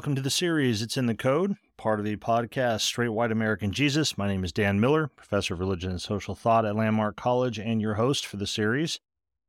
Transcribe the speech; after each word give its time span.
Welcome 0.00 0.14
to 0.16 0.22
the 0.22 0.30
series 0.30 0.80
It's 0.80 0.96
in 0.96 1.04
the 1.04 1.14
Code, 1.14 1.56
part 1.76 1.98
of 1.98 2.06
the 2.06 2.16
podcast 2.16 2.80
Straight 2.80 3.10
White 3.10 3.30
American 3.30 3.70
Jesus. 3.70 4.16
My 4.16 4.28
name 4.28 4.44
is 4.44 4.50
Dan 4.50 4.80
Miller, 4.80 5.08
professor 5.08 5.52
of 5.52 5.60
religion 5.60 5.90
and 5.90 6.00
social 6.00 6.34
thought 6.34 6.64
at 6.64 6.74
Landmark 6.74 7.16
College 7.16 7.58
and 7.58 7.82
your 7.82 7.96
host 7.96 8.26
for 8.26 8.38
the 8.38 8.46
series. 8.46 8.98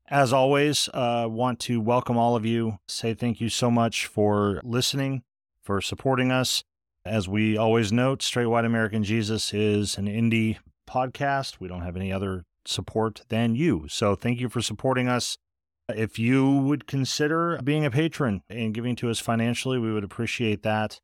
As 0.10 0.34
always, 0.34 0.90
I 0.94 1.24
uh, 1.24 1.28
want 1.30 1.62
to 1.62 1.80
welcome 1.80 2.18
all 2.18 2.36
of 2.36 2.46
you, 2.46 2.80
say 2.86 3.14
thank 3.14 3.40
you 3.40 3.48
so 3.48 3.72
much 3.72 4.08
for 4.08 4.60
listening, 4.66 5.24
for 5.64 5.80
supporting 5.80 6.34
us. 6.34 6.66
As 7.06 7.30
we 7.30 7.56
always 7.56 7.94
note, 7.94 8.22
Straight 8.22 8.48
White 8.48 8.66
American 8.66 9.06
Jesus 9.06 9.54
is 9.54 9.98
an 9.98 10.08
indie 10.08 10.58
podcast. 10.86 11.62
We 11.62 11.70
don't 11.70 11.84
have 11.84 11.96
any 11.96 12.12
other 12.12 12.44
support 12.66 13.22
than 13.30 13.56
you. 13.56 13.86
So 13.88 14.16
thank 14.16 14.42
you 14.42 14.50
for 14.50 14.62
supporting 14.62 15.08
us. 15.08 15.38
If 15.96 16.20
you 16.20 16.50
would 16.50 16.88
consider 16.88 17.60
being 17.64 17.86
a 17.86 17.92
patron 17.92 18.44
and 18.50 18.74
giving 18.74 18.96
to 18.98 19.10
us 19.10 19.20
financially, 19.20 19.78
we 19.80 19.92
would 19.92 20.04
appreciate 20.04 20.64
that. 20.64 21.00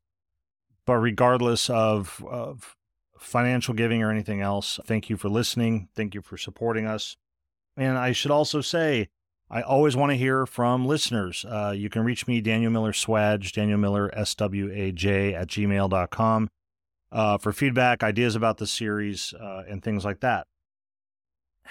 But 0.86 0.96
regardless 0.96 1.68
of, 1.68 2.24
of 2.28 2.76
financial 3.18 3.74
giving 3.74 4.02
or 4.02 4.10
anything 4.10 4.40
else, 4.40 4.80
thank 4.84 5.10
you 5.10 5.16
for 5.16 5.28
listening. 5.28 5.88
Thank 5.94 6.14
you 6.14 6.22
for 6.22 6.36
supporting 6.36 6.86
us. 6.86 7.16
And 7.76 7.98
I 7.98 8.12
should 8.12 8.30
also 8.30 8.60
say, 8.60 9.08
I 9.50 9.62
always 9.62 9.96
want 9.96 10.10
to 10.10 10.16
hear 10.16 10.44
from 10.46 10.86
listeners. 10.86 11.44
Uh, 11.48 11.72
you 11.76 11.88
can 11.88 12.04
reach 12.04 12.26
me, 12.26 12.40
Daniel 12.40 12.70
Miller 12.70 12.92
Swaj, 12.92 13.52
Daniel 13.52 13.78
Miller 13.78 14.10
S-W-A-J 14.14 15.34
at 15.34 15.48
gmail.com 15.48 16.48
uh, 17.12 17.38
for 17.38 17.52
feedback, 17.52 18.02
ideas 18.02 18.36
about 18.36 18.58
the 18.58 18.66
series, 18.66 19.32
uh, 19.34 19.62
and 19.68 19.82
things 19.82 20.04
like 20.04 20.20
that 20.20 20.46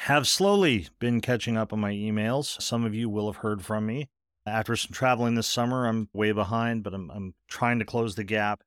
have 0.02 0.28
slowly 0.28 0.88
been 1.00 1.22
catching 1.22 1.58
up 1.58 1.74
on 1.74 1.80
my 1.80 1.92
emails. 1.92 2.62
Some 2.62 2.86
of 2.86 2.94
you 2.94 3.10
will 3.10 3.32
have 3.32 3.42
heard 3.42 3.66
from 3.66 3.88
me. 3.88 4.10
After 4.46 4.76
some 4.76 4.92
traveling 4.92 5.34
this 5.34 5.48
summer, 5.48 5.88
I'm 5.88 6.08
way 6.14 6.32
behind, 6.32 6.84
but 6.84 6.94
I'm, 6.94 7.10
I'm 7.10 7.34
trying 7.48 7.80
to 7.80 7.86
close 7.86 8.14
the 8.14 8.24
gap. 8.24 8.62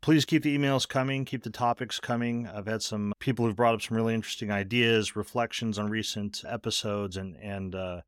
Please 0.00 0.24
keep 0.24 0.44
the 0.44 0.56
emails 0.56 0.88
coming, 0.88 1.24
keep 1.24 1.42
the 1.42 1.50
topics 1.50 1.98
coming. 1.98 2.46
I've 2.46 2.68
had 2.68 2.82
some 2.82 3.12
people 3.18 3.44
who've 3.44 3.56
brought 3.56 3.74
up 3.74 3.82
some 3.82 3.96
really 3.96 4.14
interesting 4.14 4.52
ideas, 4.52 5.16
reflections 5.16 5.76
on 5.76 5.90
recent 5.90 6.44
episodes, 6.48 7.16
and, 7.16 7.36
and 7.42 7.74
uh, 7.74 8.02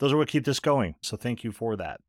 those 0.00 0.12
are 0.12 0.16
what 0.16 0.26
keep 0.26 0.44
this 0.44 0.58
going. 0.58 0.96
So 1.02 1.16
thank 1.16 1.44
you 1.44 1.52
for 1.52 1.76
that. 1.76 2.00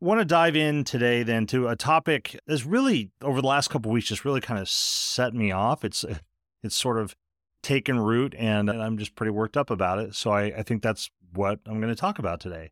Want 0.00 0.20
to 0.20 0.24
dive 0.24 0.56
in 0.56 0.82
today 0.82 1.22
then 1.22 1.46
to 1.46 1.68
a 1.68 1.76
topic 1.76 2.36
that's 2.48 2.66
really 2.66 3.12
over 3.22 3.40
the 3.40 3.46
last 3.46 3.68
couple 3.68 3.92
weeks 3.92 4.08
just 4.08 4.24
really 4.24 4.40
kind 4.40 4.58
of 4.58 4.68
set 4.68 5.34
me 5.34 5.52
off. 5.52 5.84
It's 5.84 6.04
it's 6.64 6.74
sort 6.74 6.98
of 6.98 7.14
taken 7.62 7.98
root 8.00 8.34
and 8.38 8.70
I'm 8.70 8.98
just 8.98 9.14
pretty 9.14 9.30
worked 9.30 9.56
up 9.56 9.70
about 9.70 9.98
it. 9.98 10.14
So 10.14 10.30
I, 10.30 10.44
I 10.44 10.62
think 10.62 10.82
that's 10.82 11.10
what 11.32 11.60
I'm 11.66 11.80
going 11.80 11.94
to 11.94 12.00
talk 12.00 12.18
about 12.18 12.40
today. 12.40 12.70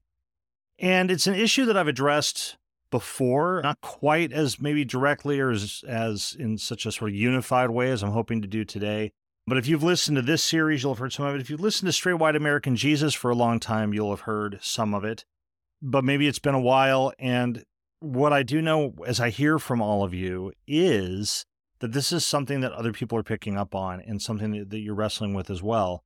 And 0.79 1.11
it's 1.11 1.27
an 1.27 1.35
issue 1.35 1.65
that 1.67 1.77
I've 1.77 1.89
addressed 1.89 2.57
before, 2.91 3.61
not 3.63 3.81
quite 3.81 4.33
as 4.33 4.61
maybe 4.61 4.85
directly 4.85 5.41
or 5.41 5.51
as, 5.51 5.85
as 5.87 6.37
in 6.39 6.59
such 6.59 6.87
a 6.87 6.93
sort 6.93 7.11
of 7.11 7.17
unified 7.17 7.71
way 7.71 7.91
as 7.91 8.03
I'm 8.03 8.13
hoping 8.13 8.41
to 8.43 8.49
do 8.49 8.65
today. 8.65 9.13
But 9.47 9.59
if 9.59 9.67
you've 9.67 9.83
listened 9.83 10.17
to 10.17 10.23
this 10.23 10.45
series, 10.45 10.83
you'll 10.83 10.93
have 10.93 10.99
heard 10.99 11.13
some 11.13 11.27
of 11.27 11.35
it. 11.35 11.41
If 11.41 11.51
you've 11.51 11.61
listened 11.61 11.89
to 11.89 11.93
Straight 11.93 12.19
White 12.19 12.37
American 12.37 12.77
Jesus 12.77 13.15
for 13.15 13.31
a 13.31 13.35
long 13.35 13.61
time, 13.61 13.95
you'll 13.95 14.11
have 14.11 14.21
heard 14.21 14.59
some 14.63 14.95
of 14.95 15.05
it. 15.05 15.25
But 15.81 16.05
maybe 16.05 16.29
it's 16.29 16.39
been 16.39 16.55
a 16.55 16.61
while. 16.61 17.13
And 17.19 17.65
what 18.01 18.33
I 18.33 18.43
do 18.43 18.61
know 18.61 18.95
as 19.07 19.21
I 19.21 19.31
hear 19.31 19.59
from 19.59 19.81
all 19.81 20.05
of 20.05 20.13
you 20.13 20.53
is 20.67 21.47
that 21.81 21.93
this 21.93 22.13
is 22.13 22.27
something 22.27 22.61
that 22.61 22.73
other 22.73 22.93
people 22.93 23.19
are 23.19 23.23
picking 23.23 23.57
up 23.57 23.75
on 23.75 24.01
and 24.01 24.21
something 24.21 24.69
that, 24.69 24.79
you're 24.79 24.95
wrestling 24.95 25.35
with 25.35 25.51
as 25.51 25.63
well. 25.63 26.03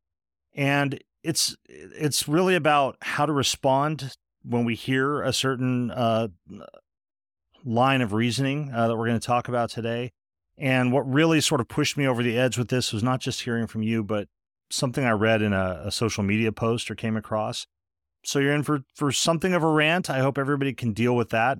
And 0.54 1.02
it's 1.22 1.56
it's 1.68 2.28
really 2.28 2.54
about 2.54 2.96
how 3.00 3.26
to 3.26 3.32
respond 3.32 4.16
when 4.44 4.64
we 4.64 4.74
hear 4.74 5.22
a 5.22 5.32
certain 5.32 5.90
uh, 5.90 6.28
line 7.64 8.02
of 8.02 8.12
reasoning 8.12 8.70
uh, 8.74 8.88
that 8.88 8.96
we're 8.96 9.06
going 9.06 9.20
to 9.20 9.26
talk 9.26 9.48
about 9.48 9.70
today. 9.70 10.12
And 10.58 10.92
what 10.92 11.10
really 11.10 11.40
sort 11.40 11.60
of 11.60 11.68
pushed 11.68 11.96
me 11.96 12.06
over 12.06 12.22
the 12.22 12.38
edge 12.38 12.58
with 12.58 12.68
this 12.68 12.92
was 12.92 13.02
not 13.02 13.20
just 13.20 13.42
hearing 13.42 13.66
from 13.66 13.82
you, 13.82 14.02
but 14.02 14.28
something 14.70 15.04
I 15.04 15.12
read 15.12 15.42
in 15.42 15.52
a, 15.52 15.82
a 15.86 15.90
social 15.90 16.22
media 16.22 16.52
post 16.52 16.90
or 16.90 16.94
came 16.94 17.16
across. 17.16 17.66
So 18.24 18.38
you're 18.38 18.54
in 18.54 18.62
for 18.62 18.82
for 18.94 19.10
something 19.10 19.54
of 19.54 19.62
a 19.62 19.68
rant. 19.68 20.10
I 20.10 20.20
hope 20.20 20.38
everybody 20.38 20.72
can 20.72 20.92
deal 20.92 21.16
with 21.16 21.30
that. 21.30 21.58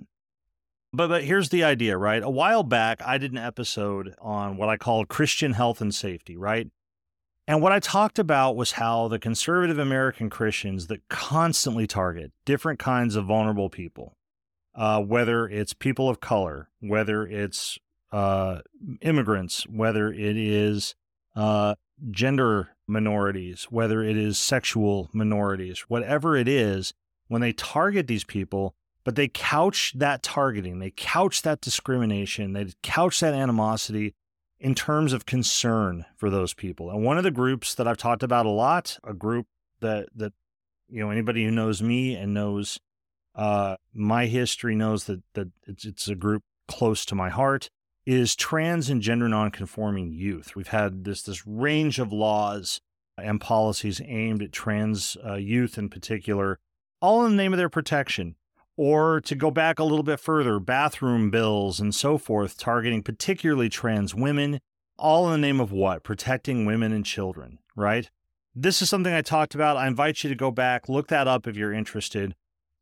But 0.92 1.08
but 1.08 1.25
here's 1.25 1.48
the 1.48 1.64
idea, 1.64 1.97
right? 1.97 2.22
A 2.22 2.30
while 2.30 2.62
back, 2.62 3.00
I 3.04 3.19
did 3.19 3.32
an 3.32 3.38
episode 3.38 4.14
on 4.20 4.56
what 4.56 4.69
I 4.69 4.76
called 4.76 5.08
Christian 5.08 5.54
health 5.54 5.80
and 5.80 5.94
safety, 5.94 6.36
right? 6.36 6.69
And 7.47 7.60
what 7.60 7.72
I 7.72 7.80
talked 7.80 8.19
about 8.19 8.56
was 8.56 8.72
how 8.72 9.08
the 9.08 9.19
conservative 9.19 9.78
American 9.78 10.30
Christians 10.30 10.86
that 10.86 11.08
constantly 11.08 11.86
target 11.86 12.32
different 12.44 12.78
kinds 12.78 13.16
of 13.16 13.25
vulnerable 13.25 13.69
people, 13.69 14.16
uh, 14.75 15.00
whether 15.00 15.48
it's 15.48 15.72
people 15.72 16.08
of 16.08 16.20
color, 16.20 16.69
whether 16.80 17.26
it's 17.26 17.78
uh, 18.12 18.60
immigrants, 19.00 19.66
whether 19.66 20.12
it 20.12 20.36
is 20.36 20.94
uh, 21.34 21.74
gender 22.10 22.76
minorities, 22.86 23.64
whether 23.70 24.03
it 24.03 24.16
is 24.16 24.38
sexual 24.38 25.09
minorities, 25.12 25.80
whatever 25.88 26.36
it 26.36 26.47
is, 26.47 26.92
when 27.28 27.41
they 27.41 27.53
target 27.53 28.06
these 28.06 28.24
people, 28.24 28.74
but 29.05 29.17
they 29.17 29.29
couch 29.29 29.93
that 29.97 30.23
targeting, 30.23 30.79
they 30.79 30.91
couch 30.91 31.43
that 31.43 31.61
discrimination, 31.61 32.53
they 32.53 32.73
couch 32.83 33.21
that 33.21 33.35
animosity 33.35 34.15
in 34.61 34.75
terms 34.75 35.13
of 35.13 35.27
concern 35.27 36.05
for 36.17 36.31
those 36.31 36.55
people. 36.55 36.91
And 36.91 37.05
one 37.05 37.19
of 37.19 37.25
the 37.25 37.33
groups 37.33 37.75
that 37.75 37.89
I've 37.89 37.97
talked 37.97 38.23
about 38.23 38.47
a 38.47 38.51
lot, 38.51 38.99
a 39.03 39.13
group 39.13 39.47
that 39.81 40.09
that 40.15 40.33
you 40.89 41.01
know 41.01 41.11
anybody 41.11 41.45
who 41.45 41.51
knows 41.51 41.83
me 41.83 42.15
and 42.15 42.33
knows 42.33 42.79
uh, 43.35 43.77
my 43.93 44.27
history 44.27 44.77
knows 44.77 45.05
that 45.05 45.23
that 45.34 45.49
it's, 45.67 45.84
it's 45.84 46.09
a 46.09 46.15
group 46.15 46.43
close 46.69 47.05
to 47.07 47.15
my 47.15 47.29
heart 47.29 47.71
is 48.07 48.34
trans 48.34 48.89
and 48.89 49.03
gender 49.03 49.29
nonconforming 49.29 50.13
youth. 50.13 50.55
We've 50.55 50.69
had 50.69 51.05
this 51.05 51.23
this 51.23 51.47
range 51.47 51.99
of 51.99 52.13
laws 52.13 52.81
and 53.19 53.41
policies 53.41 54.01
aimed 54.05 54.43
at 54.43 54.53
trans 54.53 55.17
uh, 55.27 55.34
youth 55.34 55.77
in 55.77 55.89
particular, 55.89 56.59
all 57.01 57.25
in 57.25 57.33
the 57.33 57.43
name 57.43 57.53
of 57.53 57.59
their 57.59 57.69
protection 57.69 58.37
or 58.77 59.21
to 59.21 59.34
go 59.34 59.50
back 59.50 59.78
a 59.78 59.84
little 59.84 60.03
bit 60.03 60.21
further, 60.21 60.59
bathroom 60.59 61.31
bills 61.31 61.81
and 61.81 61.94
so 61.94 62.19
forth, 62.19 62.59
targeting 62.59 63.03
particularly 63.03 63.69
trans 63.69 64.15
women, 64.15 64.60
all 64.99 65.27
in 65.27 65.41
the 65.41 65.47
name 65.47 65.60
of 65.60 65.72
what? 65.72 66.05
Protecting 66.05 66.65
women 66.65 66.93
and 66.93 67.05
children, 67.05 67.59
right? 67.77 68.10
This 68.55 68.83
is 68.83 68.88
something 68.88 69.12
I 69.12 69.22
talked 69.22 69.55
about. 69.55 69.77
I 69.77 69.87
invite 69.87 70.22
you 70.22 70.31
to 70.31 70.37
go 70.37 70.50
back, 70.50 70.88
look 70.88 71.09
that 71.09 71.28
up 71.28 71.47
if 71.47 71.56
you're 71.56 71.72
interested. 71.72 72.34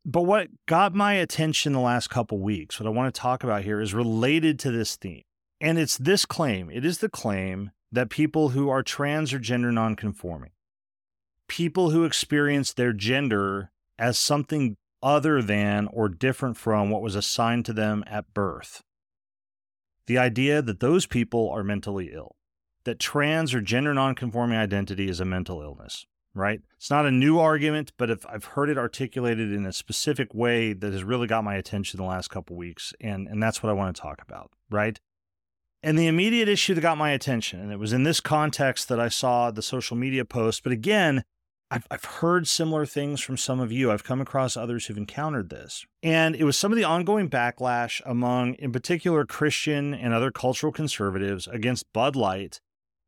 But 0.05 0.23
what 0.23 0.47
got 0.67 0.95
my 0.95 1.13
attention 1.13 1.73
the 1.73 1.79
last 1.79 2.09
couple 2.09 2.39
weeks, 2.39 2.79
what 2.79 2.87
I 2.87 2.89
want 2.89 3.13
to 3.13 3.19
talk 3.19 3.43
about 3.43 3.63
here 3.63 3.79
is 3.79 3.93
related 3.93 4.59
to 4.59 4.71
this 4.71 4.95
theme. 4.95 5.21
And 5.59 5.77
it's 5.77 5.97
this 5.97 6.25
claim 6.25 6.71
it 6.71 6.83
is 6.83 6.97
the 6.97 7.09
claim 7.09 7.71
that 7.91 8.09
people 8.09 8.49
who 8.49 8.69
are 8.69 8.81
trans 8.81 9.31
or 9.31 9.39
gender 9.39 9.71
nonconforming, 9.71 10.51
people 11.47 11.91
who 11.91 12.03
experience 12.03 12.73
their 12.73 12.93
gender 12.93 13.71
as 13.99 14.17
something 14.17 14.77
other 15.03 15.41
than 15.41 15.87
or 15.87 16.09
different 16.09 16.57
from 16.57 16.89
what 16.89 17.01
was 17.01 17.15
assigned 17.15 17.65
to 17.65 17.73
them 17.73 18.03
at 18.07 18.33
birth. 18.33 18.83
The 20.07 20.17
idea 20.17 20.61
that 20.61 20.79
those 20.79 21.05
people 21.05 21.49
are 21.49 21.63
mentally 21.63 22.11
ill, 22.13 22.35
that 22.83 22.99
trans 22.99 23.53
or 23.53 23.61
gender 23.61 23.93
nonconforming 23.93 24.57
identity 24.57 25.07
is 25.07 25.19
a 25.19 25.25
mental 25.25 25.61
illness, 25.61 26.05
right? 26.33 26.61
It's 26.77 26.89
not 26.89 27.05
a 27.05 27.11
new 27.11 27.39
argument, 27.39 27.93
but 27.97 28.09
if 28.09 28.25
I've 28.27 28.45
heard 28.45 28.69
it 28.69 28.77
articulated 28.77 29.51
in 29.51 29.65
a 29.65 29.73
specific 29.73 30.33
way 30.33 30.73
that 30.73 30.91
has 30.91 31.03
really 31.03 31.27
got 31.27 31.43
my 31.43 31.55
attention 31.55 31.97
the 31.97 32.03
last 32.03 32.29
couple 32.29 32.55
weeks, 32.55 32.93
and, 32.99 33.27
and 33.27 33.41
that's 33.41 33.61
what 33.61 33.69
I 33.69 33.73
want 33.73 33.95
to 33.95 34.01
talk 34.01 34.21
about, 34.21 34.51
right? 34.69 34.99
And 35.83 35.97
the 35.97 36.07
immediate 36.07 36.47
issue 36.47 36.73
that 36.75 36.81
got 36.81 36.97
my 36.97 37.11
attention, 37.11 37.59
and 37.59 37.71
it 37.71 37.79
was 37.79 37.93
in 37.93 38.03
this 38.03 38.19
context 38.19 38.87
that 38.89 38.99
I 38.99 39.07
saw 39.07 39.49
the 39.49 39.63
social 39.63 39.97
media 39.97 40.25
post, 40.25 40.63
but 40.63 40.71
again, 40.71 41.23
I've, 41.73 41.87
I've 41.89 42.03
heard 42.03 42.49
similar 42.49 42.85
things 42.85 43.21
from 43.21 43.37
some 43.37 43.61
of 43.61 43.71
you. 43.71 43.91
I've 43.91 44.03
come 44.03 44.19
across 44.19 44.57
others 44.57 44.85
who've 44.85 44.97
encountered 44.97 45.49
this. 45.49 45.85
And 46.03 46.35
it 46.35 46.43
was 46.43 46.57
some 46.57 46.73
of 46.73 46.77
the 46.77 46.83
ongoing 46.83 47.29
backlash 47.29 48.01
among, 48.05 48.55
in 48.55 48.73
particular, 48.73 49.25
Christian 49.25 49.93
and 49.93 50.13
other 50.13 50.31
cultural 50.31 50.73
conservatives 50.73 51.47
against 51.47 51.91
Bud 51.93 52.17
Light. 52.17 52.59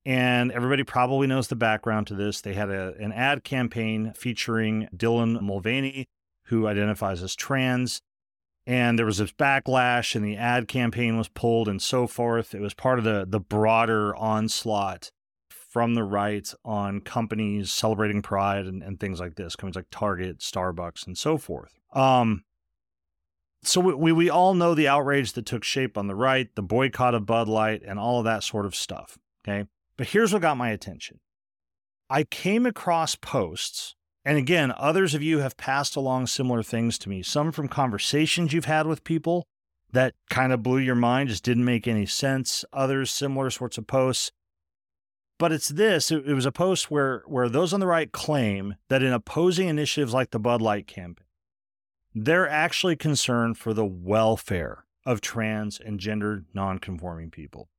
And 0.05 0.49
everybody 0.51 0.83
probably 0.83 1.27
knows 1.27 1.49
the 1.49 1.57
background 1.57 2.07
to 2.07 2.15
this. 2.15 2.39
They 2.39 2.53
had 2.53 2.69
a, 2.69 2.93
an 2.99 3.11
ad 3.11 3.43
campaign 3.43 4.13
featuring 4.15 4.87
Dylan 4.95 5.41
Mulvaney, 5.41 6.05
who 6.45 6.65
identifies 6.65 7.21
as 7.21 7.35
trans. 7.35 8.01
and 8.65 8.97
there 8.97 9.05
was 9.05 9.17
this 9.17 9.33
backlash 9.33 10.15
and 10.15 10.23
the 10.23 10.37
ad 10.37 10.67
campaign 10.67 11.17
was 11.17 11.27
pulled 11.27 11.67
and 11.67 11.81
so 11.81 12.07
forth. 12.07 12.55
It 12.55 12.61
was 12.61 12.73
part 12.73 12.97
of 12.99 13.05
the 13.05 13.25
the 13.27 13.39
broader 13.39 14.15
onslaught 14.15 15.11
from 15.73 15.95
the 15.95 16.03
right 16.03 16.53
on 16.63 17.01
companies 17.01 17.71
celebrating 17.71 18.21
pride 18.21 18.67
and, 18.67 18.83
and 18.83 18.99
things 18.99 19.19
like 19.19 19.33
this, 19.33 19.55
companies 19.55 19.75
like 19.75 19.87
Target, 19.89 20.37
Starbucks, 20.37 21.07
and 21.07 21.17
so 21.17 21.35
forth. 21.35 21.79
Um, 21.93 22.43
so 23.63 23.81
we, 23.81 24.11
we, 24.11 24.29
all 24.29 24.53
know 24.53 24.75
the 24.75 24.87
outrage 24.87 25.33
that 25.33 25.47
took 25.47 25.63
shape 25.63 25.97
on 25.97 26.05
the 26.05 26.13
right, 26.13 26.47
the 26.53 26.61
boycott 26.61 27.15
of 27.15 27.25
Bud 27.25 27.47
Light, 27.47 27.81
and 27.83 27.97
all 27.97 28.19
of 28.19 28.25
that 28.25 28.43
sort 28.43 28.67
of 28.67 28.75
stuff. 28.75 29.17
Okay. 29.43 29.67
But 29.97 30.09
here's 30.09 30.31
what 30.31 30.43
got 30.43 30.57
my 30.57 30.69
attention 30.69 31.19
I 32.07 32.23
came 32.23 32.67
across 32.67 33.15
posts, 33.15 33.95
and 34.23 34.37
again, 34.37 34.71
others 34.77 35.15
of 35.15 35.23
you 35.23 35.39
have 35.39 35.57
passed 35.57 35.95
along 35.95 36.27
similar 36.27 36.61
things 36.61 36.99
to 36.99 37.09
me, 37.09 37.23
some 37.23 37.51
from 37.51 37.67
conversations 37.67 38.53
you've 38.53 38.65
had 38.65 38.85
with 38.85 39.03
people 39.03 39.47
that 39.91 40.13
kind 40.29 40.53
of 40.53 40.61
blew 40.61 40.77
your 40.77 40.93
mind, 40.93 41.29
just 41.29 41.43
didn't 41.43 41.65
make 41.65 41.87
any 41.87 42.05
sense, 42.05 42.63
others 42.71 43.09
similar 43.09 43.49
sorts 43.49 43.79
of 43.79 43.87
posts 43.87 44.31
but 45.37 45.51
it's 45.51 45.69
this 45.69 46.11
it, 46.11 46.27
it 46.27 46.33
was 46.33 46.45
a 46.45 46.51
post 46.51 46.91
where 46.91 47.23
where 47.25 47.49
those 47.49 47.73
on 47.73 47.79
the 47.79 47.87
right 47.87 48.11
claim 48.11 48.75
that 48.89 49.03
in 49.03 49.13
opposing 49.13 49.67
initiatives 49.67 50.13
like 50.13 50.31
the 50.31 50.39
Bud 50.39 50.61
Light 50.61 50.87
campaign, 50.87 51.25
they're 52.13 52.47
actually 52.47 52.95
concerned 52.95 53.57
for 53.57 53.73
the 53.73 53.85
welfare 53.85 54.85
of 55.05 55.21
trans 55.21 55.79
and 55.79 55.99
gender 55.99 56.45
nonconforming 56.53 57.31
people. 57.31 57.69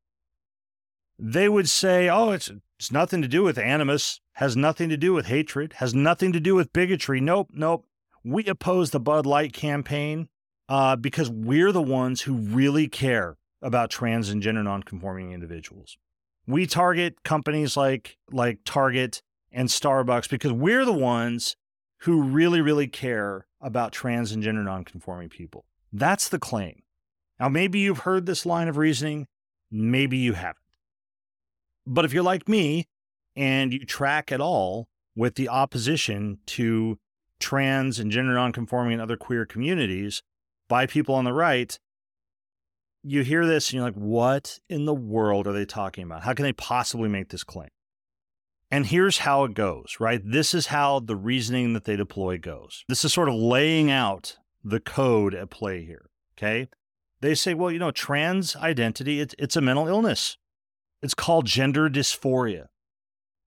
They 1.18 1.48
would 1.48 1.68
say, 1.68 2.08
"Oh, 2.08 2.32
it's 2.32 2.50
it's 2.78 2.92
nothing 2.92 3.22
to 3.22 3.28
do 3.28 3.42
with 3.42 3.56
animus, 3.56 4.20
has 4.34 4.56
nothing 4.56 4.88
to 4.88 4.96
do 4.96 5.12
with 5.12 5.26
hatred, 5.26 5.74
has 5.74 5.94
nothing 5.94 6.32
to 6.32 6.40
do 6.40 6.54
with 6.54 6.72
bigotry. 6.72 7.20
Nope, 7.20 7.50
nope. 7.52 7.86
We 8.24 8.46
oppose 8.46 8.90
the 8.90 9.00
Bud 9.00 9.26
Light 9.26 9.52
campaign 9.52 10.28
uh, 10.68 10.96
because 10.96 11.30
we're 11.30 11.72
the 11.72 11.82
ones 11.82 12.22
who 12.22 12.34
really 12.34 12.88
care 12.88 13.36
about 13.62 13.90
trans 13.90 14.28
and 14.28 14.42
gender 14.42 14.62
nonconforming 14.62 15.32
individuals 15.32 15.96
we 16.46 16.66
target 16.66 17.22
companies 17.22 17.76
like 17.76 18.18
like 18.30 18.60
Target 18.64 19.22
and 19.52 19.68
Starbucks 19.68 20.28
because 20.28 20.52
we're 20.52 20.84
the 20.84 20.92
ones 20.92 21.56
who 22.00 22.22
really 22.22 22.60
really 22.60 22.88
care 22.88 23.46
about 23.60 23.92
trans 23.92 24.32
and 24.32 24.42
gender 24.42 24.62
nonconforming 24.62 25.28
people. 25.28 25.64
That's 25.92 26.28
the 26.28 26.38
claim. 26.38 26.82
Now 27.40 27.48
maybe 27.48 27.78
you've 27.78 28.00
heard 28.00 28.26
this 28.26 28.44
line 28.44 28.68
of 28.68 28.76
reasoning, 28.76 29.26
maybe 29.70 30.18
you 30.18 30.34
haven't. 30.34 30.58
But 31.86 32.04
if 32.04 32.12
you're 32.12 32.22
like 32.22 32.48
me 32.48 32.86
and 33.36 33.72
you 33.72 33.84
track 33.84 34.32
at 34.32 34.40
all 34.40 34.88
with 35.16 35.34
the 35.34 35.48
opposition 35.48 36.38
to 36.46 36.98
trans 37.40 37.98
and 37.98 38.10
gender 38.10 38.34
nonconforming 38.34 38.94
and 38.94 39.02
other 39.02 39.16
queer 39.16 39.44
communities 39.44 40.22
by 40.68 40.86
people 40.86 41.14
on 41.14 41.24
the 41.24 41.32
right, 41.32 41.78
you 43.04 43.22
hear 43.22 43.46
this 43.46 43.68
and 43.68 43.74
you're 43.74 43.84
like, 43.84 43.94
what 43.94 44.58
in 44.68 44.86
the 44.86 44.94
world 44.94 45.46
are 45.46 45.52
they 45.52 45.66
talking 45.66 46.04
about? 46.04 46.22
How 46.22 46.32
can 46.32 46.44
they 46.44 46.52
possibly 46.52 47.08
make 47.08 47.28
this 47.28 47.44
claim? 47.44 47.68
And 48.70 48.86
here's 48.86 49.18
how 49.18 49.44
it 49.44 49.54
goes, 49.54 49.96
right? 50.00 50.20
This 50.24 50.54
is 50.54 50.66
how 50.66 51.00
the 51.00 51.14
reasoning 51.14 51.74
that 51.74 51.84
they 51.84 51.96
deploy 51.96 52.38
goes. 52.38 52.84
This 52.88 53.04
is 53.04 53.12
sort 53.12 53.28
of 53.28 53.34
laying 53.34 53.90
out 53.90 54.38
the 54.64 54.80
code 54.80 55.34
at 55.34 55.50
play 55.50 55.84
here. 55.84 56.08
Okay. 56.36 56.68
They 57.20 57.34
say, 57.34 57.54
well, 57.54 57.70
you 57.70 57.78
know, 57.78 57.90
trans 57.90 58.56
identity, 58.56 59.20
it's, 59.20 59.34
it's 59.38 59.56
a 59.56 59.60
mental 59.60 59.86
illness. 59.86 60.38
It's 61.02 61.14
called 61.14 61.46
gender 61.46 61.88
dysphoria. 61.88 62.66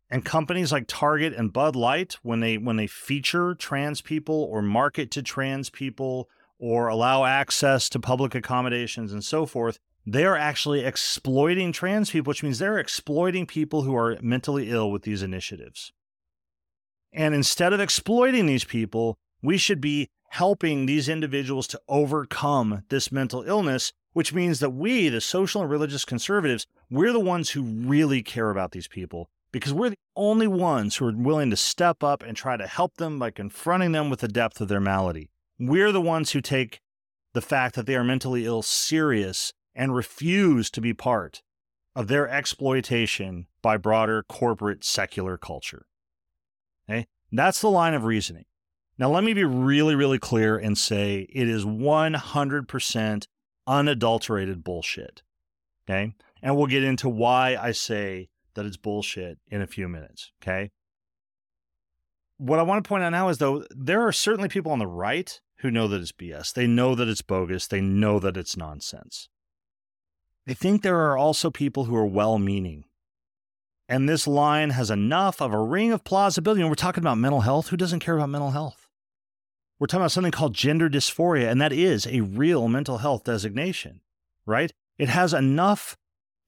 And 0.10 0.24
companies 0.24 0.72
like 0.72 0.86
Target 0.88 1.34
and 1.34 1.52
Bud 1.52 1.76
Light, 1.76 2.18
when 2.22 2.40
they 2.40 2.58
when 2.58 2.78
they 2.78 2.88
feature 2.88 3.54
trans 3.54 4.02
people 4.02 4.48
or 4.50 4.62
market 4.62 5.12
to 5.12 5.22
trans 5.22 5.70
people 5.70 6.30
or 6.60 6.88
allow 6.88 7.26
access 7.26 7.90
to 7.90 8.00
public 8.00 8.36
accommodations 8.36 9.14
and 9.14 9.24
so 9.24 9.46
forth, 9.46 9.80
they 10.06 10.26
are 10.26 10.38
actually 10.38 10.86
exploiting 10.86 11.72
trans 11.72 12.10
people, 12.10 12.32
which 12.32 12.44
means 12.44 12.60
they're 12.60 12.80
exploiting 12.80 13.46
people 13.46 13.82
who 13.82 13.96
are 13.96 14.18
mentally 14.22 14.72
ill 14.72 14.90
with 14.90 15.04
these 15.04 15.22
initiatives. 15.22 15.92
And 17.12 17.36
instead 17.36 17.74
of 17.74 17.80
exploiting 17.80 18.46
these 18.46 18.64
people, 18.64 19.18
we 19.42 19.58
should 19.58 19.82
be 19.82 20.10
helping 20.30 20.86
these 20.86 21.10
individuals 21.10 21.68
to 21.68 21.82
overcome 21.88 22.84
this 22.90 23.12
mental 23.12 23.44
illness, 23.44 23.92
which 24.14 24.34
means 24.34 24.60
that 24.60 24.72
we, 24.72 25.10
the 25.10 25.22
social 25.22 25.62
and 25.62 25.70
religious 25.70 26.06
conservatives, 26.06 26.68
we're 26.90 27.14
the 27.14 27.20
ones 27.20 27.52
who 27.52 27.64
really 27.64 28.24
care 28.24 28.50
about 28.50 28.72
these 28.72 28.88
people 28.88 29.30
because 29.52 29.74
we're 29.74 29.90
the 29.90 29.98
only 30.16 30.48
ones 30.48 30.96
who 30.96 31.08
are 31.08 31.14
willing 31.14 31.50
to 31.50 31.56
step 31.56 32.04
up 32.04 32.24
and 32.24 32.36
try 32.36 32.58
to 32.58 32.68
help 32.68 32.98
them 32.98 33.20
by 33.20 33.32
confronting 33.32 33.92
them 33.92 34.10
with 34.10 34.20
the 34.20 34.28
depth 34.28 34.62
of 34.62 34.68
their 34.68 34.80
malady. 34.80 35.30
We're 35.60 35.92
the 35.92 36.02
ones 36.02 36.32
who 36.32 36.42
take 36.42 36.82
the 37.34 37.42
fact 37.42 37.76
that 37.76 37.86
they 37.86 37.96
are 37.96 38.04
mentally 38.04 38.46
ill 38.46 38.62
serious 38.62 39.54
and 39.76 39.96
refuse 39.96 40.70
to 40.72 40.82
be 40.82 40.94
part 40.94 41.42
of 41.96 42.08
their 42.08 42.30
exploitation 42.30 43.48
by 43.62 43.78
broader 43.78 44.24
corporate 44.24 44.84
secular 44.84 45.38
culture. 45.38 45.88
Okay? 46.90 47.08
That's 47.32 47.62
the 47.62 47.70
line 47.70 47.94
of 47.94 48.06
reasoning. 48.06 48.46
Now, 49.00 49.10
let 49.10 49.24
me 49.24 49.34
be 49.34 49.44
really, 49.44 49.96
really 49.96 50.20
clear 50.20 50.58
and 50.58 50.78
say 50.78 51.28
it 51.32 51.48
is 51.48 51.66
100% 51.66 53.28
unadulterated 53.68 54.64
bullshit. 54.64 55.24
Okay? 55.88 56.14
And 56.42 56.56
we'll 56.56 56.68
get 56.68 56.84
into 56.84 57.10
why 57.10 57.58
I 57.60 57.72
say 57.72 58.30
that 58.54 58.66
it's 58.66 58.78
bullshit 58.78 59.40
in 59.48 59.62
a 59.62 59.68
few 59.68 59.88
minutes. 59.88 60.32
Okay? 60.42 60.72
What 62.38 62.60
I 62.60 62.64
want 62.64 62.84
to 62.84 62.88
point 62.88 63.04
out 63.04 63.10
now 63.10 63.30
is, 63.30 63.40
though, 63.40 63.66
there 63.70 64.08
are 64.08 64.12
certainly 64.12 64.50
people 64.50 64.72
on 64.72 64.80
the 64.80 64.88
right 64.88 65.40
who 65.60 65.72
know 65.72 65.88
that 65.88 66.02
it's 66.02 66.12
BS. 66.12 66.54
They 66.54 66.68
know 66.68 66.96
that 66.96 67.08
it's 67.08 67.22
bogus. 67.22 67.68
They 67.68 67.82
know 67.82 68.20
that 68.20 68.38
it's 68.38 68.58
nonsense. 68.58 69.30
I 70.48 70.54
think 70.54 70.82
there 70.82 71.00
are 71.10 71.18
also 71.18 71.50
people 71.50 71.86
who 71.86 71.96
are 71.96 72.06
well 72.06 72.40
meaning. 72.40 72.86
And 73.90 74.08
this 74.08 74.28
line 74.28 74.72
has 74.72 74.92
enough 74.92 75.42
of 75.42 75.54
a 75.54 75.62
ring 75.62 75.92
of 75.92 76.04
plausibility. 76.04 76.62
And 76.62 76.70
we're 76.70 76.76
talking 76.76 77.04
about 77.04 77.18
mental 77.18 77.42
health. 77.42 77.70
Who 77.70 77.78
doesn't 77.78 78.00
care 78.00 78.16
about 78.16 78.30
mental 78.30 78.52
health? 78.52 78.88
We're 79.80 79.88
talking 79.88 80.02
about 80.02 80.12
something 80.12 80.32
called 80.32 80.56
gender 80.56 80.90
dysphoria, 80.90 81.50
and 81.52 81.62
that 81.62 81.72
is 81.72 82.08
a 82.08 82.22
real 82.22 82.68
mental 82.68 82.98
health 82.98 83.24
designation, 83.26 84.02
right? 84.46 84.72
It 84.98 85.10
has 85.10 85.34
enough 85.34 85.96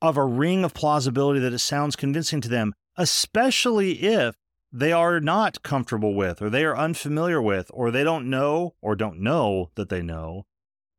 of 0.01 0.17
a 0.17 0.25
ring 0.25 0.63
of 0.63 0.73
plausibility 0.73 1.39
that 1.39 1.53
it 1.53 1.59
sounds 1.59 1.95
convincing 1.95 2.41
to 2.41 2.49
them, 2.49 2.73
especially 2.97 4.03
if 4.03 4.35
they 4.71 4.91
are 4.91 5.19
not 5.19 5.63
comfortable 5.63 6.13
with, 6.13 6.41
or 6.41 6.49
they 6.49 6.63
are 6.63 6.77
unfamiliar 6.77 7.41
with, 7.41 7.71
or 7.73 7.91
they 7.91 8.03
don't 8.03 8.29
know, 8.29 8.75
or 8.81 8.95
don't 8.95 9.19
know 9.19 9.71
that 9.75 9.89
they 9.89 10.01
know 10.01 10.45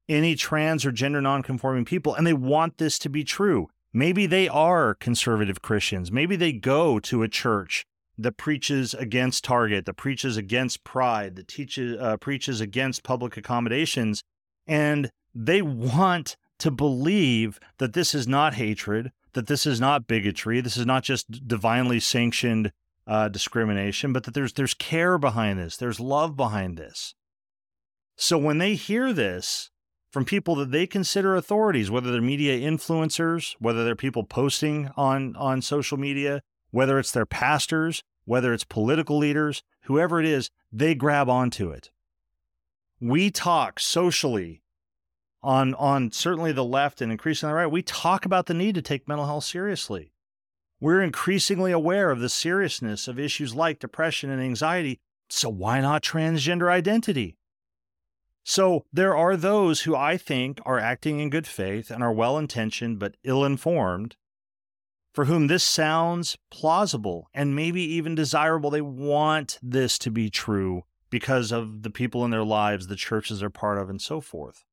any 0.08 0.34
trans 0.34 0.84
or 0.84 0.90
gender 0.90 1.20
nonconforming 1.20 1.84
people, 1.84 2.14
and 2.14 2.26
they 2.26 2.32
want 2.32 2.78
this 2.78 2.98
to 2.98 3.08
be 3.08 3.22
true. 3.22 3.68
Maybe 3.92 4.26
they 4.26 4.48
are 4.48 4.94
conservative 4.94 5.62
Christians. 5.62 6.10
Maybe 6.10 6.36
they 6.36 6.52
go 6.52 6.98
to 7.00 7.22
a 7.22 7.28
church 7.28 7.86
that 8.18 8.36
preaches 8.36 8.92
against 8.92 9.44
Target, 9.44 9.86
that 9.86 9.94
preaches 9.94 10.36
against 10.36 10.84
pride, 10.84 11.36
that 11.36 11.48
teaches 11.48 11.98
uh, 11.98 12.16
preaches 12.16 12.60
against 12.60 13.04
public 13.04 13.36
accommodations, 13.36 14.22
and 14.66 15.10
they 15.34 15.62
want 15.62 16.36
to 16.58 16.70
believe 16.70 17.58
that 17.78 17.94
this 17.94 18.14
is 18.14 18.28
not 18.28 18.54
hatred, 18.54 19.12
that 19.32 19.46
this 19.46 19.64
is 19.64 19.80
not 19.80 20.06
bigotry, 20.06 20.60
this 20.60 20.76
is 20.76 20.86
not 20.86 21.02
just 21.02 21.48
divinely 21.48 22.00
sanctioned 22.00 22.72
uh, 23.10 23.28
discrimination, 23.28 24.12
but 24.12 24.22
that 24.22 24.34
there's 24.34 24.52
there's 24.52 24.72
care 24.72 25.18
behind 25.18 25.58
this, 25.58 25.76
there's 25.76 25.98
love 25.98 26.36
behind 26.36 26.76
this. 26.76 27.14
So 28.16 28.38
when 28.38 28.58
they 28.58 28.74
hear 28.74 29.12
this 29.12 29.70
from 30.12 30.24
people 30.24 30.54
that 30.56 30.70
they 30.70 30.86
consider 30.86 31.34
authorities, 31.34 31.90
whether 31.90 32.12
they're 32.12 32.20
media 32.20 32.56
influencers, 32.58 33.56
whether 33.58 33.84
they're 33.84 33.96
people 33.96 34.22
posting 34.22 34.90
on 34.96 35.34
on 35.34 35.60
social 35.60 35.98
media, 35.98 36.42
whether 36.70 37.00
it's 37.00 37.10
their 37.10 37.26
pastors, 37.26 38.04
whether 38.26 38.54
it's 38.54 38.62
political 38.62 39.18
leaders, 39.18 39.64
whoever 39.82 40.20
it 40.20 40.26
is, 40.26 40.50
they 40.70 40.94
grab 40.94 41.28
onto 41.28 41.68
it. 41.70 41.90
We 43.00 43.32
talk 43.32 43.80
socially 43.80 44.62
on 45.42 45.74
on 45.74 46.12
certainly 46.12 46.52
the 46.52 46.64
left 46.64 47.02
and 47.02 47.10
increasingly 47.10 47.50
the 47.50 47.56
right. 47.56 47.66
We 47.66 47.82
talk 47.82 48.24
about 48.24 48.46
the 48.46 48.54
need 48.54 48.76
to 48.76 48.82
take 48.82 49.08
mental 49.08 49.26
health 49.26 49.44
seriously. 49.44 50.12
We're 50.80 51.02
increasingly 51.02 51.72
aware 51.72 52.10
of 52.10 52.20
the 52.20 52.30
seriousness 52.30 53.06
of 53.06 53.18
issues 53.18 53.54
like 53.54 53.78
depression 53.78 54.30
and 54.30 54.40
anxiety, 54.40 54.98
so 55.28 55.50
why 55.50 55.80
not 55.80 56.02
transgender 56.02 56.70
identity? 56.70 57.36
So 58.42 58.86
there 58.90 59.14
are 59.14 59.36
those 59.36 59.82
who 59.82 59.94
I 59.94 60.16
think 60.16 60.58
are 60.64 60.78
acting 60.78 61.20
in 61.20 61.28
good 61.28 61.46
faith 61.46 61.90
and 61.90 62.02
are 62.02 62.12
well 62.12 62.38
intentioned 62.38 62.98
but 62.98 63.16
ill 63.22 63.44
informed, 63.44 64.16
for 65.12 65.26
whom 65.26 65.48
this 65.48 65.64
sounds 65.64 66.38
plausible 66.50 67.28
and 67.34 67.54
maybe 67.54 67.82
even 67.82 68.14
desirable. 68.14 68.70
They 68.70 68.80
want 68.80 69.58
this 69.62 69.98
to 69.98 70.10
be 70.10 70.30
true 70.30 70.84
because 71.10 71.52
of 71.52 71.82
the 71.82 71.90
people 71.90 72.24
in 72.24 72.30
their 72.30 72.44
lives, 72.44 72.86
the 72.86 72.96
churches 72.96 73.40
they're 73.40 73.50
part 73.50 73.78
of, 73.78 73.90
and 73.90 74.00
so 74.00 74.20
forth. 74.20 74.64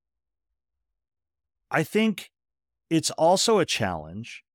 I 1.70 1.84
think 1.84 2.32
it's 2.90 3.12
also 3.12 3.60
a 3.60 3.66
challenge 3.66 4.46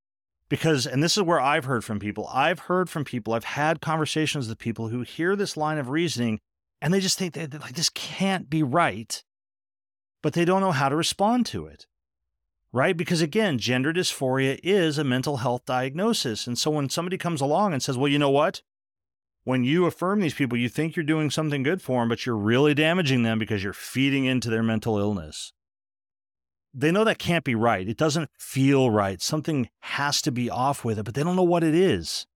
because 0.52 0.86
and 0.86 1.02
this 1.02 1.16
is 1.16 1.22
where 1.22 1.40
I've 1.40 1.64
heard 1.64 1.82
from 1.82 1.98
people. 1.98 2.28
I've 2.30 2.58
heard 2.58 2.90
from 2.90 3.06
people. 3.06 3.32
I've 3.32 3.44
had 3.44 3.80
conversations 3.80 4.50
with 4.50 4.58
people 4.58 4.88
who 4.88 5.00
hear 5.00 5.34
this 5.34 5.56
line 5.56 5.78
of 5.78 5.88
reasoning 5.88 6.40
and 6.82 6.92
they 6.92 7.00
just 7.00 7.18
think 7.18 7.32
that 7.32 7.58
like 7.58 7.72
this 7.72 7.88
can't 7.88 8.50
be 8.50 8.62
right 8.62 9.24
but 10.20 10.34
they 10.34 10.44
don't 10.44 10.60
know 10.60 10.72
how 10.72 10.90
to 10.90 10.94
respond 10.94 11.46
to 11.46 11.64
it. 11.64 11.86
Right? 12.70 12.94
Because 12.94 13.22
again, 13.22 13.56
gender 13.56 13.94
dysphoria 13.94 14.60
is 14.62 14.98
a 14.98 15.04
mental 15.04 15.38
health 15.38 15.64
diagnosis. 15.64 16.46
And 16.46 16.58
so 16.58 16.70
when 16.70 16.90
somebody 16.90 17.16
comes 17.16 17.40
along 17.40 17.72
and 17.72 17.82
says, 17.82 17.96
well, 17.96 18.12
you 18.12 18.18
know 18.18 18.28
what? 18.28 18.60
When 19.44 19.64
you 19.64 19.86
affirm 19.86 20.20
these 20.20 20.34
people, 20.34 20.58
you 20.58 20.68
think 20.68 20.96
you're 20.96 21.02
doing 21.02 21.30
something 21.30 21.62
good 21.62 21.80
for 21.80 22.02
them, 22.02 22.10
but 22.10 22.26
you're 22.26 22.36
really 22.36 22.74
damaging 22.74 23.22
them 23.22 23.38
because 23.38 23.64
you're 23.64 23.72
feeding 23.72 24.26
into 24.26 24.50
their 24.50 24.62
mental 24.62 24.98
illness. 24.98 25.54
They 26.74 26.90
know 26.90 27.04
that 27.04 27.18
can't 27.18 27.44
be 27.44 27.54
right. 27.54 27.88
It 27.88 27.96
doesn't 27.96 28.30
feel 28.38 28.90
right. 28.90 29.20
Something 29.20 29.68
has 29.80 30.22
to 30.22 30.32
be 30.32 30.48
off 30.48 30.84
with 30.84 30.98
it, 30.98 31.04
but 31.04 31.14
they 31.14 31.22
don't 31.22 31.36
know 31.36 31.42
what 31.42 31.64
it 31.64 31.74
is. 31.74 32.26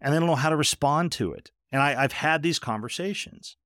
And 0.00 0.12
they 0.12 0.18
don't 0.18 0.28
know 0.28 0.34
how 0.34 0.50
to 0.50 0.56
respond 0.56 1.12
to 1.12 1.32
it. 1.32 1.50
And 1.72 1.82
I, 1.82 2.00
have 2.00 2.12
had 2.12 2.42
these 2.42 2.58
conversations. 2.58 3.56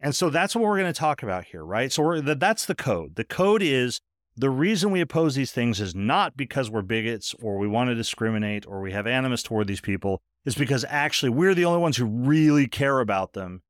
And 0.00 0.14
so 0.14 0.30
that's 0.30 0.56
what 0.56 0.64
we're 0.64 0.78
going 0.78 0.92
to 0.92 0.98
talk 0.98 1.22
about 1.22 1.44
here, 1.44 1.64
right? 1.64 1.92
So 1.92 2.20
that's 2.20 2.66
the 2.66 2.74
code. 2.74 3.14
The 3.14 3.24
code 3.24 3.62
is 3.62 4.00
the 4.36 4.50
reason 4.50 4.90
we 4.90 5.00
oppose 5.00 5.34
these 5.34 5.52
things 5.52 5.80
is 5.80 5.94
not 5.94 6.36
because 6.36 6.70
we're 6.70 6.82
bigots 6.82 7.34
or 7.40 7.58
we 7.58 7.68
want 7.68 7.90
to 7.90 7.94
discriminate 7.94 8.66
or 8.66 8.80
we 8.80 8.92
have 8.92 9.06
animus 9.06 9.42
toward 9.42 9.66
these 9.66 9.80
people. 9.80 10.20
It's 10.44 10.56
because 10.56 10.84
actually 10.88 11.30
we're 11.30 11.54
the 11.54 11.66
only 11.66 11.80
ones 11.80 11.96
who 11.96 12.06
really 12.06 12.66
care 12.66 13.00
about 13.00 13.34
them. 13.34 13.62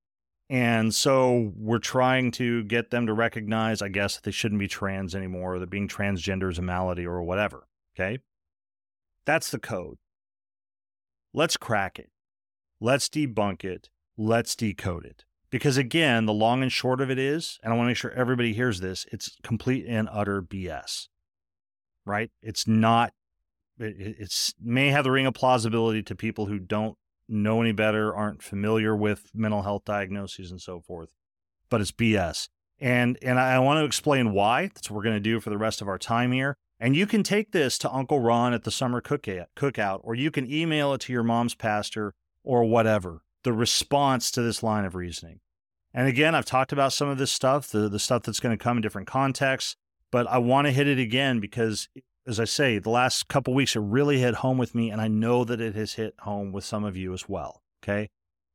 And 0.53 0.95
so 0.95 1.51
we're 1.57 1.79
trying 1.79 2.31
to 2.33 2.63
get 2.65 2.91
them 2.91 3.07
to 3.07 3.15
recognize, 3.15 3.81
I 3.81 3.89
guess, 3.89 4.17
that 4.17 4.25
they 4.25 4.31
shouldn't 4.31 4.59
be 4.59 4.69
trans 4.69 5.15
anymore 5.15 5.55
or 5.55 5.59
that 5.59 5.71
being 5.71 5.89
transgender 5.89 6.51
is 6.51 6.59
a 6.59 6.63
malady 6.63 7.07
or 7.07 7.23
whatever. 7.23 7.67
Okay. 7.97 8.19
That's 9.25 9.51
the 9.51 9.59
code. 9.59 9.97
Let's 11.33 11.57
crack 11.57 11.99
it. 11.99 12.11
Let's 12.83 13.09
debunk 13.09 13.65
it. 13.65 13.89
Let's 14.19 14.55
decode 14.55 15.07
it. 15.07 15.25
Because 15.49 15.79
again, 15.79 16.27
the 16.27 16.35
long 16.35 16.63
and 16.63 16.71
short 16.71 17.01
of 17.01 17.11
it 17.11 17.19
is, 17.19 17.59
and 17.63 17.73
I 17.73 17.77
want 17.77 17.87
to 17.87 17.91
make 17.91 17.97
sure 17.97 18.11
everybody 18.11 18.53
hears 18.53 18.81
this, 18.81 19.07
it's 19.11 19.35
complete 19.43 19.87
and 19.89 20.07
utter 20.13 20.43
BS. 20.43 21.09
Right? 22.05 22.31
It's 22.43 22.69
not, 22.69 23.15
it 23.79 23.95
it's, 24.19 24.53
may 24.61 24.91
have 24.91 25.05
the 25.05 25.13
ring 25.13 25.25
of 25.25 25.33
plausibility 25.33 26.03
to 26.03 26.15
people 26.15 26.45
who 26.45 26.59
don't 26.59 26.99
know 27.33 27.61
any 27.61 27.73
better, 27.73 28.15
aren't 28.15 28.43
familiar 28.43 28.95
with 28.95 29.31
mental 29.35 29.63
health 29.63 29.85
diagnoses 29.85 30.51
and 30.51 30.61
so 30.61 30.81
forth, 30.81 31.11
but 31.71 31.81
it's 31.81 31.93
BS. 31.93 32.49
And, 32.81 33.19
and 33.23 33.39
I 33.39 33.59
want 33.61 33.79
to 33.79 33.85
explain 33.85 34.33
why. 34.33 34.67
That's 34.67 34.91
what 34.91 34.97
we're 34.97 35.05
going 35.05 35.17
to 35.17 35.21
do 35.21 35.41
for 35.41 35.51
the 35.51 35.59
rest 35.59 35.81
of 35.81 35.89
our 35.89 35.99
time 35.99 36.33
here. 36.33 36.57
And 36.81 36.97
you 36.97 37.07
can 37.07 37.23
take 37.23 37.53
this 37.53 37.79
to 37.79 37.93
Uncle 37.93 38.21
Ron 38.21 38.53
at 38.55 38.65
the 38.65 38.73
summer 38.73 39.01
cookout, 39.01 40.01
or 40.03 40.17
you 40.17 40.33
can 40.33 40.53
email 40.53 40.93
it 40.95 41.03
to 41.03 41.13
your 41.13 41.23
mom's 41.23 41.55
pastor 41.55 42.15
or 42.43 42.65
whatever 42.65 43.23
the 43.45 43.53
response 43.53 44.31
to 44.33 44.43
this 44.43 44.63
line 44.63 44.85
of 44.85 44.95
reasoning. 44.95 45.41
And 45.95 46.09
again, 46.09 46.35
I've 46.35 46.45
talked 46.45 46.73
about 46.73 46.93
some 46.93 47.09
of 47.09 47.19
this 47.19 47.33
stuff, 47.33 47.69
the, 47.69 47.89
the 47.89 47.99
stuff 47.99 48.23
that's 48.23 48.41
going 48.41 48.57
to 48.57 48.63
come 48.63 48.79
in 48.79 48.83
different 48.83 49.09
contexts, 49.09 49.77
but 50.11 50.27
I 50.27 50.39
want 50.39 50.67
to 50.67 50.73
hit 50.73 50.89
it 50.89 50.99
again 50.99 51.41
because, 51.41 51.89
as 52.27 52.39
I 52.39 52.45
say, 52.45 52.79
the 52.79 52.91
last 52.91 53.29
couple 53.29 53.55
weeks, 53.55 53.77
it 53.77 53.81
really 53.81 54.21
hit 54.21 54.37
home 54.37 54.59
with 54.59 54.75
me, 54.75 54.91
and 54.91 55.01
I 55.01 55.09
know 55.09 55.45
that 55.45 55.61
it 55.61 55.75
has 55.75 55.95
hit 55.95 56.15
home 56.21 56.53
with 56.53 56.65
some 56.65 56.85
of 56.85 56.97
you 56.97 57.13
as 57.13 57.29
well. 57.29 57.63
Okay. 57.83 58.11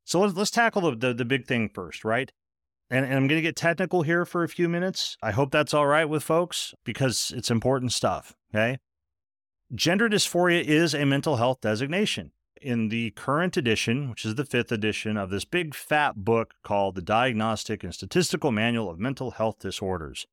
So 0.05 0.21
let's, 0.21 0.35
let's 0.35 0.51
tackle 0.51 0.81
the, 0.81 0.95
the, 0.95 1.13
the 1.13 1.25
big 1.25 1.45
thing 1.45 1.69
first, 1.69 2.05
right? 2.05 2.31
And, 2.89 3.05
and 3.05 3.15
I'm 3.15 3.27
going 3.27 3.37
to 3.37 3.41
get 3.41 3.57
technical 3.57 4.03
here 4.03 4.25
for 4.25 4.43
a 4.43 4.49
few 4.49 4.69
minutes. 4.69 5.17
I 5.21 5.31
hope 5.31 5.51
that's 5.51 5.73
all 5.73 5.87
right 5.87 6.05
with 6.05 6.23
folks 6.23 6.73
because 6.85 7.33
it's 7.35 7.51
important 7.51 7.91
stuff. 7.91 8.33
Okay. 8.53 8.77
Gender 9.75 10.07
dysphoria 10.07 10.63
is 10.63 10.93
a 10.93 11.05
mental 11.05 11.35
health 11.35 11.59
designation 11.59 12.31
in 12.61 12.87
the 12.87 13.11
current 13.11 13.57
edition, 13.57 14.09
which 14.09 14.25
is 14.25 14.35
the 14.35 14.45
fifth 14.45 14.71
edition 14.71 15.17
of 15.17 15.29
this 15.29 15.43
big 15.43 15.75
fat 15.75 16.15
book 16.15 16.53
called 16.63 16.95
The 16.95 17.01
Diagnostic 17.01 17.83
and 17.83 17.93
Statistical 17.93 18.51
Manual 18.53 18.89
of 18.89 18.99
Mental 18.99 19.31
Health 19.31 19.59
Disorders. 19.59 20.25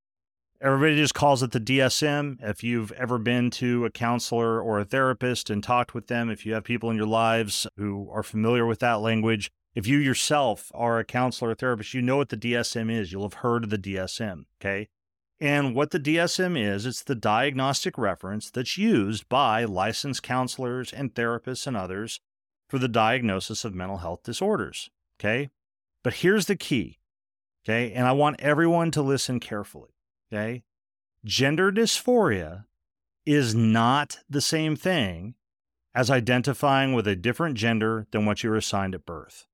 Everybody 0.61 0.97
just 0.97 1.15
calls 1.15 1.43
it 1.43 1.51
the 1.51 1.61
DSM. 1.61 2.39
If 2.43 2.65
you've 2.65 2.93
ever 2.93 3.19
been 3.19 3.51
to 3.53 3.85
a 3.85 3.91
counselor 3.91 4.61
or 4.61 4.79
a 4.79 4.85
therapist 4.85 5.51
and 5.51 5.63
talked 5.63 5.95
with 5.95 6.07
them, 6.07 6.31
if 6.31 6.47
you 6.47 6.55
have 6.55 6.65
people 6.65 6.91
in 6.91 6.97
your 6.97 7.07
lives 7.07 7.67
who 7.77 8.09
are 8.11 8.23
familiar 8.23 8.65
with 8.65 8.79
that 8.79 9.01
language, 9.01 9.51
if 9.75 9.87
you 9.87 9.99
yourself 9.99 10.71
are 10.73 10.99
a 10.99 11.05
counselor 11.05 11.51
or 11.51 11.55
therapist, 11.55 11.93
you 11.93 12.01
know 12.01 12.17
what 12.17 12.29
the 12.29 12.37
DSM 12.37 12.91
is. 12.91 13.13
You'll 13.13 13.25
have 13.25 13.35
heard 13.35 13.65
of 13.65 13.71
the 13.71 13.79
DSM, 13.79 14.45
okay? 14.61 14.89
And 15.41 15.75
what 15.75 15.91
the 15.91 16.01
DSM 16.01 16.57
is, 16.59 16.87
it's 16.87 17.03
the 17.03 17.15
diagnostic 17.15 17.99
reference 17.99 18.51
that's 18.51 18.79
used 18.79 19.29
by 19.29 19.65
licensed 19.65 20.23
counselors 20.23 20.93
and 20.93 21.13
therapists 21.13 21.67
and 21.67 21.77
others 21.77 22.21
for 22.69 22.79
the 22.79 22.89
diagnosis 22.89 23.65
of 23.65 23.75
mental 23.75 23.99
health 23.99 24.23
disorders. 24.23 24.91
Okay. 25.19 25.51
But 26.03 26.15
here's 26.15 26.47
the 26.47 26.57
key. 26.57 26.99
Okay. 27.65 27.93
And 27.93 28.07
I 28.07 28.13
want 28.13 28.41
everyone 28.41 28.91
to 28.93 29.03
listen 29.03 29.41
carefully. 29.41 29.94
Okay. 30.33 30.65
Gender 31.25 31.73
dysphoria 31.73 32.65
is 33.25 33.55
not 33.55 34.19
the 34.29 34.41
same 34.41 34.77
thing 34.77 35.35
as 35.95 36.11
identifying 36.11 36.93
with 36.93 37.07
a 37.07 37.17
different 37.17 37.57
gender 37.57 38.07
than 38.11 38.27
what 38.27 38.43
you 38.43 38.51
were 38.51 38.57
assigned 38.57 38.95
at 38.95 39.07
birth. 39.07 39.47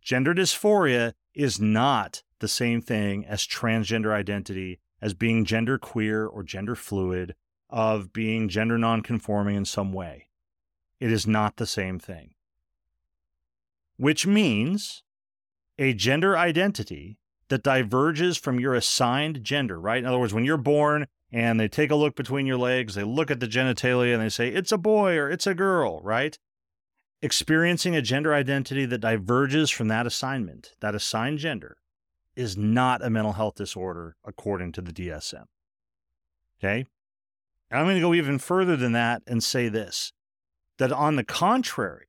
Gender 0.00 0.34
dysphoria 0.34 1.14
is 1.34 1.60
not 1.60 2.22
the 2.38 2.48
same 2.48 2.80
thing 2.80 3.26
as 3.26 3.46
transgender 3.46 4.12
identity, 4.12 4.80
as 5.02 5.12
being 5.12 5.44
gender 5.44 5.78
queer 5.78 6.26
or 6.26 6.42
gender 6.42 6.74
fluid, 6.74 7.34
of 7.68 8.12
being 8.12 8.48
gender 8.48 8.78
nonconforming 8.78 9.56
in 9.56 9.64
some 9.64 9.92
way. 9.92 10.28
It 11.00 11.12
is 11.12 11.26
not 11.26 11.56
the 11.56 11.66
same 11.66 11.98
thing. 11.98 12.34
Which 13.96 14.26
means 14.26 15.02
a 15.78 15.92
gender 15.92 16.38
identity 16.38 17.18
that 17.48 17.62
diverges 17.62 18.36
from 18.36 18.60
your 18.60 18.74
assigned 18.74 19.42
gender, 19.42 19.80
right? 19.80 19.98
In 19.98 20.06
other 20.06 20.18
words, 20.18 20.34
when 20.34 20.44
you're 20.44 20.56
born 20.56 21.06
and 21.32 21.58
they 21.58 21.68
take 21.68 21.90
a 21.90 21.96
look 21.96 22.14
between 22.14 22.46
your 22.46 22.56
legs, 22.56 22.94
they 22.94 23.04
look 23.04 23.30
at 23.30 23.40
the 23.40 23.46
genitalia 23.46 24.14
and 24.14 24.22
they 24.22 24.28
say, 24.28 24.48
it's 24.48 24.72
a 24.72 24.78
boy 24.78 25.16
or 25.16 25.30
it's 25.30 25.46
a 25.46 25.54
girl, 25.54 26.00
right? 26.02 26.38
Experiencing 27.20 27.96
a 27.96 28.02
gender 28.02 28.34
identity 28.34 28.86
that 28.86 28.98
diverges 28.98 29.70
from 29.70 29.88
that 29.88 30.06
assignment, 30.06 30.74
that 30.80 30.94
assigned 30.94 31.38
gender, 31.38 31.78
is 32.36 32.56
not 32.56 33.04
a 33.04 33.10
mental 33.10 33.32
health 33.32 33.56
disorder 33.56 34.16
according 34.24 34.72
to 34.72 34.80
the 34.80 34.92
DSM. 34.92 35.44
Okay? 36.60 36.86
And 37.70 37.80
I'm 37.80 37.86
going 37.86 37.96
to 37.96 38.00
go 38.00 38.14
even 38.14 38.38
further 38.38 38.76
than 38.76 38.92
that 38.92 39.22
and 39.26 39.42
say 39.42 39.68
this 39.68 40.12
that 40.78 40.92
on 40.92 41.16
the 41.16 41.24
contrary, 41.24 42.06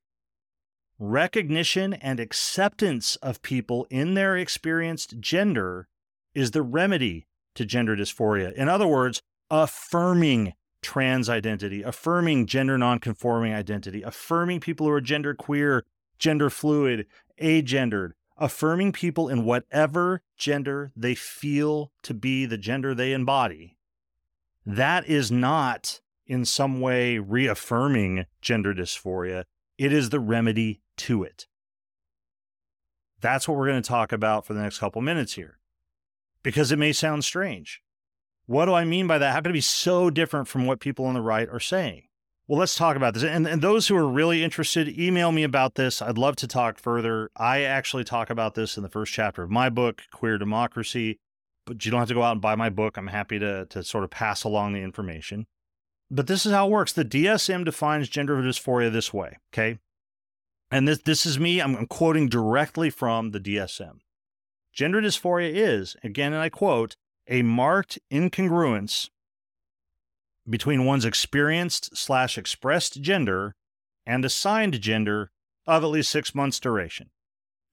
recognition 1.00 1.94
and 1.94 2.20
acceptance 2.20 3.16
of 3.16 3.40
people 3.40 3.86
in 3.88 4.12
their 4.14 4.36
experienced 4.36 5.18
gender 5.18 5.88
is 6.34 6.50
the 6.50 6.62
remedy 6.62 7.26
to 7.54 7.64
gender 7.64 7.96
dysphoria. 7.96 8.52
In 8.52 8.68
other 8.68 8.86
words, 8.86 9.22
affirming 9.50 10.52
trans 10.82 11.28
identity, 11.28 11.82
affirming 11.82 12.46
gender 12.46 12.76
nonconforming 12.76 13.52
identity, 13.54 14.02
affirming 14.02 14.60
people 14.60 14.86
who 14.86 14.92
are 14.92 15.00
gender 15.00 15.34
queer, 15.34 15.84
gender 16.18 16.50
fluid, 16.50 17.06
agendered, 17.40 18.12
affirming 18.36 18.92
people 18.92 19.28
in 19.28 19.44
whatever 19.44 20.22
gender 20.36 20.92
they 20.94 21.14
feel 21.14 21.92
to 22.02 22.12
be 22.14 22.44
the 22.44 22.58
gender 22.58 22.94
they 22.94 23.12
embody, 23.12 23.76
that 24.66 25.06
is 25.08 25.30
not 25.30 26.00
in 26.26 26.44
some 26.44 26.80
way 26.80 27.18
reaffirming 27.18 28.26
gender 28.40 28.74
dysphoria. 28.74 29.44
It 29.80 29.94
is 29.94 30.10
the 30.10 30.20
remedy 30.20 30.82
to 30.98 31.22
it. 31.22 31.46
That's 33.22 33.48
what 33.48 33.56
we're 33.56 33.68
going 33.68 33.80
to 33.80 33.88
talk 33.88 34.12
about 34.12 34.44
for 34.44 34.52
the 34.52 34.60
next 34.60 34.78
couple 34.78 35.00
minutes 35.00 35.32
here, 35.32 35.58
because 36.42 36.70
it 36.70 36.78
may 36.78 36.92
sound 36.92 37.24
strange. 37.24 37.80
What 38.44 38.66
do 38.66 38.74
I 38.74 38.84
mean 38.84 39.06
by 39.06 39.16
that? 39.16 39.32
How 39.32 39.40
can 39.40 39.52
it 39.52 39.54
be 39.54 39.62
so 39.62 40.10
different 40.10 40.48
from 40.48 40.66
what 40.66 40.80
people 40.80 41.06
on 41.06 41.14
the 41.14 41.22
right 41.22 41.48
are 41.48 41.58
saying? 41.58 42.02
Well, 42.46 42.58
let's 42.58 42.74
talk 42.74 42.94
about 42.94 43.14
this. 43.14 43.22
And, 43.22 43.46
and 43.46 43.62
those 43.62 43.88
who 43.88 43.96
are 43.96 44.06
really 44.06 44.44
interested, 44.44 44.98
email 44.98 45.32
me 45.32 45.44
about 45.44 45.76
this. 45.76 46.02
I'd 46.02 46.18
love 46.18 46.36
to 46.36 46.46
talk 46.46 46.78
further. 46.78 47.30
I 47.34 47.62
actually 47.62 48.04
talk 48.04 48.28
about 48.28 48.54
this 48.54 48.76
in 48.76 48.82
the 48.82 48.90
first 48.90 49.14
chapter 49.14 49.42
of 49.42 49.50
my 49.50 49.70
book, 49.70 50.02
Queer 50.12 50.36
Democracy. 50.36 51.18
But 51.64 51.86
you 51.86 51.90
don't 51.90 52.00
have 52.00 52.08
to 52.08 52.14
go 52.14 52.22
out 52.22 52.32
and 52.32 52.42
buy 52.42 52.54
my 52.54 52.68
book. 52.68 52.98
I'm 52.98 53.06
happy 53.06 53.38
to, 53.38 53.64
to 53.64 53.82
sort 53.82 54.04
of 54.04 54.10
pass 54.10 54.44
along 54.44 54.74
the 54.74 54.82
information. 54.82 55.46
But 56.10 56.26
this 56.26 56.44
is 56.44 56.52
how 56.52 56.66
it 56.66 56.70
works. 56.70 56.92
The 56.92 57.04
DSM 57.04 57.64
defines 57.64 58.08
gender 58.08 58.36
dysphoria 58.36 58.92
this 58.92 59.14
way, 59.14 59.38
okay? 59.52 59.78
And 60.70 60.86
this, 60.88 60.98
this 60.98 61.24
is 61.24 61.38
me, 61.38 61.60
I'm, 61.60 61.86
quoting 61.86 62.28
directly 62.28 62.90
from 62.90 63.30
the 63.30 63.40
DSM. 63.40 63.98
Gender 64.72 65.00
dysphoria 65.00 65.50
is, 65.52 65.96
again, 66.02 66.32
and 66.32 66.42
I 66.42 66.48
quote, 66.48 66.96
a 67.28 67.42
marked 67.42 67.98
incongruence 68.10 69.10
between 70.48 70.84
one's 70.84 71.04
experienced 71.04 71.96
slash 71.96 72.36
expressed 72.36 73.00
gender 73.00 73.54
and 74.06 74.24
assigned 74.24 74.80
gender 74.80 75.30
of 75.66 75.84
at 75.84 75.88
least 75.90 76.10
six 76.10 76.34
months' 76.34 76.58
duration. 76.58 77.10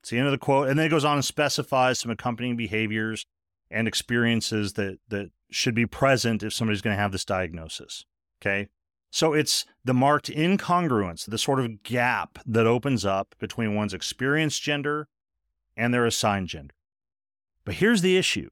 It's 0.01 0.11
the 0.11 0.19
end 0.19 0.27
of 0.27 0.31
the 0.31 0.37
quote. 0.37 0.69
And 0.69 0.77
then 0.77 0.85
it 0.85 0.89
goes 0.89 1.05
on 1.05 1.15
and 1.15 1.25
specifies 1.25 1.99
some 1.99 2.11
accompanying 2.11 2.55
behaviors 2.55 3.25
and 3.71 3.87
experiences 3.87 4.73
that, 4.73 4.99
that 5.07 5.31
should 5.49 5.75
be 5.75 5.85
present 5.85 6.43
if 6.43 6.53
somebody's 6.53 6.81
going 6.81 6.95
to 6.95 7.01
have 7.01 7.11
this 7.11 7.25
diagnosis. 7.25 8.05
Okay. 8.41 8.69
So 9.09 9.33
it's 9.33 9.65
the 9.83 9.93
marked 9.93 10.29
incongruence, 10.29 11.25
the 11.25 11.37
sort 11.37 11.59
of 11.59 11.81
gap 11.83 12.39
that 12.45 12.67
opens 12.67 13.05
up 13.05 13.35
between 13.39 13.75
one's 13.75 13.93
experienced 13.93 14.61
gender 14.61 15.07
and 15.75 15.93
their 15.93 16.05
assigned 16.05 16.49
gender. 16.49 16.75
But 17.63 17.75
here's 17.75 18.01
the 18.01 18.17
issue 18.17 18.49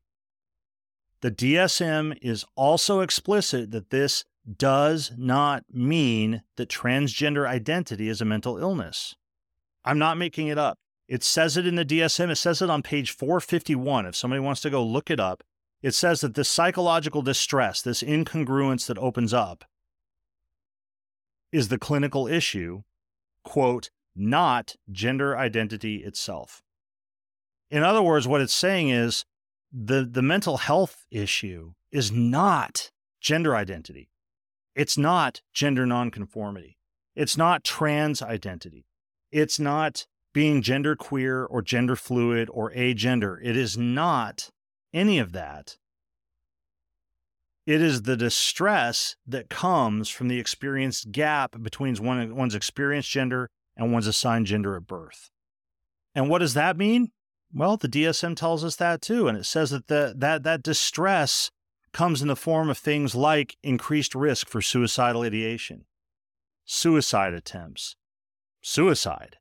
The 1.22 1.32
DSM 1.32 2.18
is 2.22 2.46
also 2.56 3.02
explicit 3.02 3.72
that 3.72 3.90
this 3.90 4.26
does 4.58 5.12
not 5.18 5.64
mean 5.72 6.44
that 6.56 6.70
transgender 6.70 7.48
identity 7.48 8.08
is 8.08 8.22
a 8.22 8.26
mental 8.26 8.58
illness. 8.58 9.16
I'm 9.84 10.00
not 10.00 10.18
making 10.18 10.48
it 10.48 10.58
up. 10.58 10.78
It 11.08 11.24
says 11.24 11.58
it 11.58 11.68
in 11.68 11.76
the 11.76 11.86
DSM. 11.86 12.30
It 12.30 12.36
says 12.38 12.62
it 12.62 12.70
on 12.70 12.82
page 12.82 13.12
451. 13.12 14.08
If 14.08 14.16
somebody 14.16 14.40
wants 14.40 14.62
to 14.62 14.70
go 14.70 14.84
look 14.84 15.12
it 15.12 15.20
up, 15.20 15.44
it 15.82 15.94
says 15.94 16.22
that 16.22 16.34
this 16.34 16.50
psychological 16.50 17.22
distress, 17.22 17.82
this 17.82 18.02
incongruence 18.02 18.88
that 18.88 18.98
opens 18.98 19.34
up, 19.34 19.66
is 21.56 21.70
the 21.70 21.80
clinical 21.80 22.28
issue, 22.28 22.84
quote, 23.44 23.90
not 24.16 24.76
gender 24.92 25.38
identity 25.38 26.04
itself. 26.04 26.62
In 27.72 27.82
other 27.82 28.02
words, 28.02 28.28
what 28.28 28.42
it's 28.42 28.54
saying 28.54 28.90
is 28.90 29.26
the, 29.72 30.08
the 30.10 30.22
mental 30.22 30.58
health 30.58 31.06
issue 31.10 31.74
is 31.92 32.12
not 32.12 32.92
gender 33.22 33.56
identity. 33.56 34.10
It's 34.76 34.98
not 34.98 35.42
gender 35.54 35.86
nonconformity. 35.86 36.78
It's 37.16 37.38
not 37.38 37.64
trans 37.64 38.22
identity. 38.22 38.86
It's 39.32 39.60
not 39.60 40.06
being 40.34 40.62
gender 40.62 40.96
queer 40.96 41.46
or 41.46 41.62
gender 41.62 41.96
fluid 41.96 42.50
or 42.52 42.72
agender. 42.72 43.38
It 43.42 43.56
is 43.56 43.78
not 43.78 44.50
any 44.94 45.20
of 45.20 45.32
that. 45.32 45.78
It 47.66 47.82
is 47.82 48.04
the 48.04 48.16
distress 48.16 49.16
that 49.26 49.50
comes 49.50 50.08
from 50.10 50.28
the 50.28 50.40
experienced 50.40 51.12
gap 51.12 51.56
between 51.62 51.96
one, 51.96 52.36
one's 52.36 52.54
experienced 52.54 53.10
gender 53.10 53.50
and 53.76 53.92
one's 53.92 54.08
assigned 54.08 54.46
gender 54.46 54.76
at 54.76 54.86
birth. 54.86 55.30
And 56.14 56.30
what 56.30 56.40
does 56.40 56.54
that 56.54 56.78
mean? 56.78 57.12
Well, 57.54 57.78
the 57.78 57.90
DSM 57.90 58.36
tells 58.36 58.64
us 58.64 58.76
that 58.76 59.02
too. 59.02 59.28
And 59.28 59.38
it 59.38 59.46
says 59.46 59.72
that 59.72 59.88
the, 59.88 60.14
that, 60.16 60.44
that 60.44 60.62
distress 60.62 61.50
comes 61.92 62.22
in 62.22 62.28
the 62.28 62.36
form 62.36 62.70
of 62.70 62.78
things 62.78 63.16
like 63.16 63.58
increased 63.64 64.14
risk 64.14 64.48
for 64.48 64.62
suicidal 64.62 65.24
ideation, 65.24 65.86
suicide 66.66 67.34
attempts, 67.34 67.96
suicide, 68.62 69.38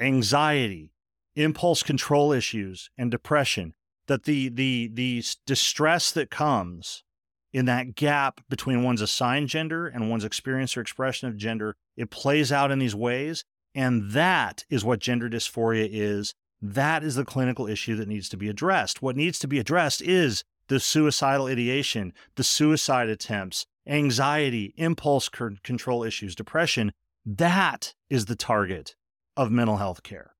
anxiety, 0.00 0.92
impulse 1.36 1.82
control 1.82 2.32
issues, 2.32 2.90
and 2.98 3.10
depression. 3.10 3.74
That 4.08 4.24
the, 4.24 4.48
the, 4.48 4.90
the 4.92 5.22
distress 5.46 6.10
that 6.12 6.28
comes 6.28 7.04
in 7.52 7.66
that 7.66 7.94
gap 7.94 8.40
between 8.48 8.82
one's 8.82 9.00
assigned 9.00 9.48
gender 9.48 9.86
and 9.86 10.10
one's 10.10 10.24
experience 10.24 10.76
or 10.76 10.80
expression 10.80 11.28
of 11.28 11.36
gender, 11.36 11.76
it 11.96 12.10
plays 12.10 12.50
out 12.50 12.70
in 12.70 12.78
these 12.78 12.94
ways. 12.94 13.44
And 13.74 14.10
that 14.12 14.64
is 14.70 14.84
what 14.84 15.00
gender 15.00 15.28
dysphoria 15.28 15.88
is. 15.90 16.34
That 16.60 17.02
is 17.02 17.16
the 17.16 17.24
clinical 17.24 17.66
issue 17.66 17.96
that 17.96 18.08
needs 18.08 18.28
to 18.30 18.36
be 18.36 18.48
addressed. 18.48 19.02
What 19.02 19.16
needs 19.16 19.38
to 19.40 19.48
be 19.48 19.58
addressed 19.58 20.00
is 20.00 20.44
the 20.68 20.78
suicidal 20.78 21.46
ideation, 21.46 22.12
the 22.36 22.44
suicide 22.44 23.08
attempts, 23.08 23.66
anxiety, 23.86 24.72
impulse 24.76 25.28
control 25.28 26.04
issues, 26.04 26.34
depression. 26.34 26.92
That 27.26 27.94
is 28.08 28.26
the 28.26 28.36
target 28.36 28.94
of 29.36 29.50
mental 29.50 29.78
health 29.78 30.02
care. 30.02 30.34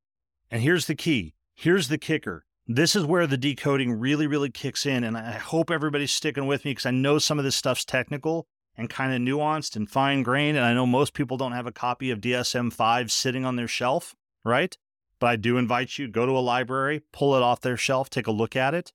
And 0.50 0.62
here's 0.62 0.86
the 0.86 0.94
key 0.94 1.34
here's 1.54 1.88
the 1.88 1.98
kicker 1.98 2.44
this 2.66 2.94
is 2.94 3.04
where 3.04 3.26
the 3.26 3.36
decoding 3.36 3.98
really, 3.98 4.26
really 4.26 4.50
kicks 4.50 4.86
in. 4.86 5.04
And 5.04 5.16
I 5.16 5.32
hope 5.32 5.70
everybody's 5.70 6.12
sticking 6.12 6.46
with 6.46 6.64
me 6.64 6.72
because 6.72 6.86
I 6.86 6.90
know 6.90 7.18
some 7.18 7.38
of 7.38 7.44
this 7.44 7.56
stuff's 7.56 7.84
technical 7.84 8.46
and 8.76 8.88
kind 8.88 9.12
of 9.12 9.20
nuanced 9.20 9.76
and 9.76 9.90
fine 9.90 10.22
grained. 10.22 10.56
And 10.56 10.64
I 10.64 10.74
know 10.74 10.86
most 10.86 11.14
people 11.14 11.36
don't 11.36 11.52
have 11.52 11.66
a 11.66 11.72
copy 11.72 12.10
of 12.10 12.20
DSM 12.20 12.72
5 12.72 13.12
sitting 13.12 13.44
on 13.44 13.56
their 13.56 13.68
shelf, 13.68 14.14
right? 14.44 14.76
But 15.18 15.26
I 15.28 15.36
do 15.36 15.56
invite 15.56 15.98
you 15.98 16.08
go 16.08 16.26
to 16.26 16.32
a 16.32 16.40
library, 16.40 17.02
pull 17.12 17.36
it 17.36 17.42
off 17.42 17.60
their 17.60 17.76
shelf, 17.76 18.10
take 18.10 18.26
a 18.26 18.32
look 18.32 18.56
at 18.56 18.74
it. 18.74 18.92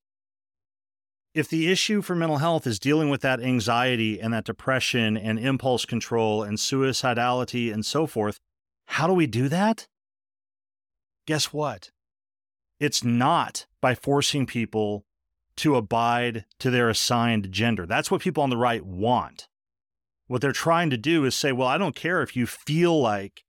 If 1.34 1.50
the 1.50 1.72
issue 1.72 2.02
for 2.02 2.16
mental 2.16 2.40
health 2.40 2.66
is 2.66 2.80
dealing 2.80 3.10
with 3.10 3.22
that 3.22 3.40
anxiety 3.40 4.20
and 4.20 4.34
that 4.34 4.46
depression 4.46 5.16
and 5.16 5.38
impulse 5.38 5.86
control 5.86 6.42
and 6.42 6.58
suicidality 6.58 7.72
and 7.72 7.86
so 7.86 8.08
forth, 8.08 8.40
how 8.88 9.06
do 9.06 9.14
we 9.14 9.28
do 9.28 9.48
that? 9.50 9.88
Guess 11.28 11.54
what? 11.54 11.92
It's 12.80 13.04
not 13.04 13.66
by 13.82 13.96
forcing 13.96 14.46
people 14.46 15.06
to 15.58 15.76
abide 15.76 16.46
to 16.60 16.70
their 16.70 16.90
assigned 16.90 17.52
gender. 17.52 17.86
That's 17.86 18.12
what 18.12 18.22
people 18.22 18.44
on 18.44 18.50
the 18.50 18.58
right 18.58 18.86
want. 18.86 19.48
What 20.28 20.42
they're 20.42 20.52
trying 20.52 20.90
to 20.92 20.98
do 20.98 21.26
is 21.26 21.36
say, 21.36 21.52
well, 21.52 21.68
I 21.68 21.78
don't 21.78 21.96
care 21.96 22.22
if 22.22 22.36
you 22.36 22.46
feel 22.46 23.00
like 23.00 23.44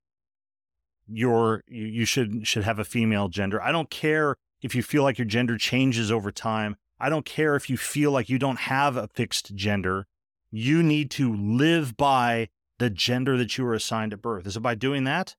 you're 1.06 1.64
you 1.66 2.04
should 2.04 2.46
should 2.46 2.64
have 2.64 2.78
a 2.78 2.84
female 2.84 3.28
gender. 3.28 3.60
I 3.62 3.72
don't 3.72 3.90
care 3.90 4.36
if 4.62 4.74
you 4.74 4.82
feel 4.82 5.02
like 5.02 5.18
your 5.18 5.26
gender 5.26 5.56
changes 5.56 6.12
over 6.12 6.30
time. 6.30 6.76
I 7.00 7.08
don't 7.08 7.24
care 7.24 7.56
if 7.56 7.70
you 7.70 7.76
feel 7.76 8.10
like 8.10 8.28
you 8.28 8.38
don't 8.38 8.60
have 8.60 8.96
a 8.96 9.08
fixed 9.08 9.54
gender. 9.54 10.06
You 10.50 10.82
need 10.82 11.10
to 11.12 11.34
live 11.34 11.96
by 11.96 12.48
the 12.78 12.90
gender 12.90 13.36
that 13.36 13.56
you 13.56 13.64
were 13.64 13.74
assigned 13.74 14.12
at 14.12 14.22
birth. 14.22 14.46
Is 14.46 14.56
it 14.56 14.60
by 14.60 14.74
doing 14.74 15.04
that? 15.04 15.36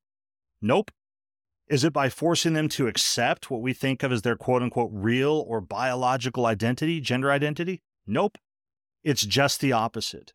Nope. 0.61 0.91
Is 1.69 1.83
it 1.83 1.93
by 1.93 2.09
forcing 2.09 2.53
them 2.53 2.67
to 2.69 2.87
accept 2.87 3.51
what 3.51 3.61
we 3.61 3.73
think 3.73 4.01
of 4.01 4.11
as 4.11 4.23
their 4.23 4.35
quote 4.35 4.63
unquote 4.63 4.89
real 4.91 5.45
or 5.47 5.61
biological 5.61 6.47
identity, 6.47 6.99
gender 6.99 7.31
identity? 7.31 7.83
Nope. 8.07 8.37
It's 9.03 9.25
just 9.25 9.61
the 9.61 9.71
opposite. 9.71 10.33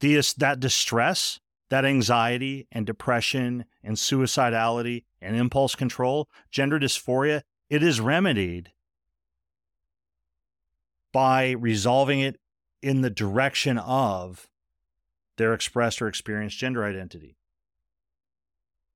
The, 0.00 0.14
that 0.38 0.60
distress, 0.60 1.40
that 1.68 1.84
anxiety 1.84 2.68
and 2.70 2.86
depression 2.86 3.64
and 3.82 3.96
suicidality 3.96 5.04
and 5.20 5.36
impulse 5.36 5.74
control, 5.74 6.28
gender 6.50 6.78
dysphoria, 6.78 7.42
it 7.68 7.82
is 7.82 8.00
remedied 8.00 8.70
by 11.12 11.50
resolving 11.50 12.20
it 12.20 12.38
in 12.82 13.00
the 13.00 13.10
direction 13.10 13.78
of 13.78 14.48
their 15.38 15.54
expressed 15.54 16.00
or 16.00 16.06
experienced 16.06 16.58
gender 16.58 16.84
identity. 16.84 17.36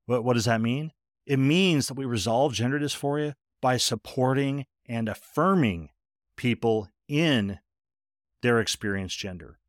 What, 0.05 0.23
what 0.23 0.33
does 0.33 0.45
that 0.45 0.61
mean? 0.61 0.91
It 1.29 1.37
means 1.37 1.87
that 1.87 1.93
we 1.93 2.05
resolve 2.05 2.55
gender 2.55 2.79
dysphoria 2.79 3.35
by 3.61 3.77
supporting 3.77 4.65
and 4.87 5.07
affirming 5.07 5.91
people 6.35 6.89
in 7.07 7.59
their 8.41 8.59
experienced 8.59 9.19
gender, 9.19 9.59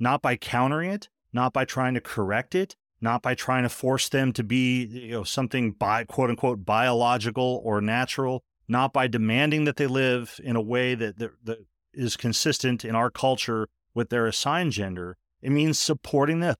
not 0.00 0.20
by 0.20 0.34
countering 0.34 0.90
it, 0.90 1.08
not 1.32 1.52
by 1.52 1.64
trying 1.64 1.94
to 1.94 2.00
correct 2.00 2.56
it, 2.56 2.74
not 3.00 3.22
by 3.22 3.36
trying 3.36 3.62
to 3.62 3.68
force 3.68 4.08
them 4.08 4.32
to 4.32 4.42
be 4.42 4.84
you 4.84 5.12
know 5.12 5.22
something 5.22 5.70
by 5.70 6.02
quote 6.02 6.28
unquote 6.28 6.64
biological 6.64 7.62
or 7.62 7.80
natural, 7.80 8.42
not 8.66 8.92
by 8.92 9.06
demanding 9.06 9.64
that 9.64 9.76
they 9.76 9.86
live 9.86 10.40
in 10.42 10.56
a 10.56 10.60
way 10.60 10.96
that, 10.96 11.20
that, 11.20 11.30
that 11.44 11.58
is 11.94 12.16
consistent 12.16 12.84
in 12.84 12.96
our 12.96 13.12
culture 13.12 13.68
with 13.94 14.10
their 14.10 14.26
assigned 14.26 14.72
gender. 14.72 15.16
It 15.40 15.50
means 15.50 15.78
supporting 15.78 16.40
them, 16.40 16.56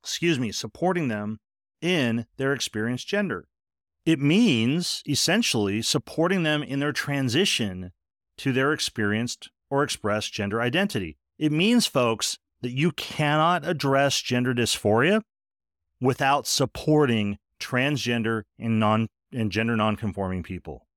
excuse 0.00 0.38
me, 0.38 0.52
supporting 0.52 1.08
them 1.08 1.40
in 1.82 2.26
their 2.36 2.52
experienced 2.52 3.08
gender. 3.08 3.48
It 4.10 4.18
means 4.18 5.04
essentially 5.08 5.82
supporting 5.82 6.42
them 6.42 6.64
in 6.64 6.80
their 6.80 6.90
transition 6.90 7.92
to 8.38 8.50
their 8.50 8.72
experienced 8.72 9.50
or 9.70 9.84
expressed 9.84 10.32
gender 10.32 10.60
identity. 10.60 11.16
It 11.38 11.52
means, 11.52 11.86
folks, 11.86 12.36
that 12.60 12.72
you 12.72 12.90
cannot 12.90 13.64
address 13.64 14.20
gender 14.20 14.52
dysphoria 14.52 15.22
without 16.00 16.48
supporting 16.48 17.38
transgender 17.60 18.42
and 18.58 18.80
non 18.80 19.06
and 19.32 19.52
gender 19.52 19.76
nonconforming 19.76 20.42
people. 20.42 20.88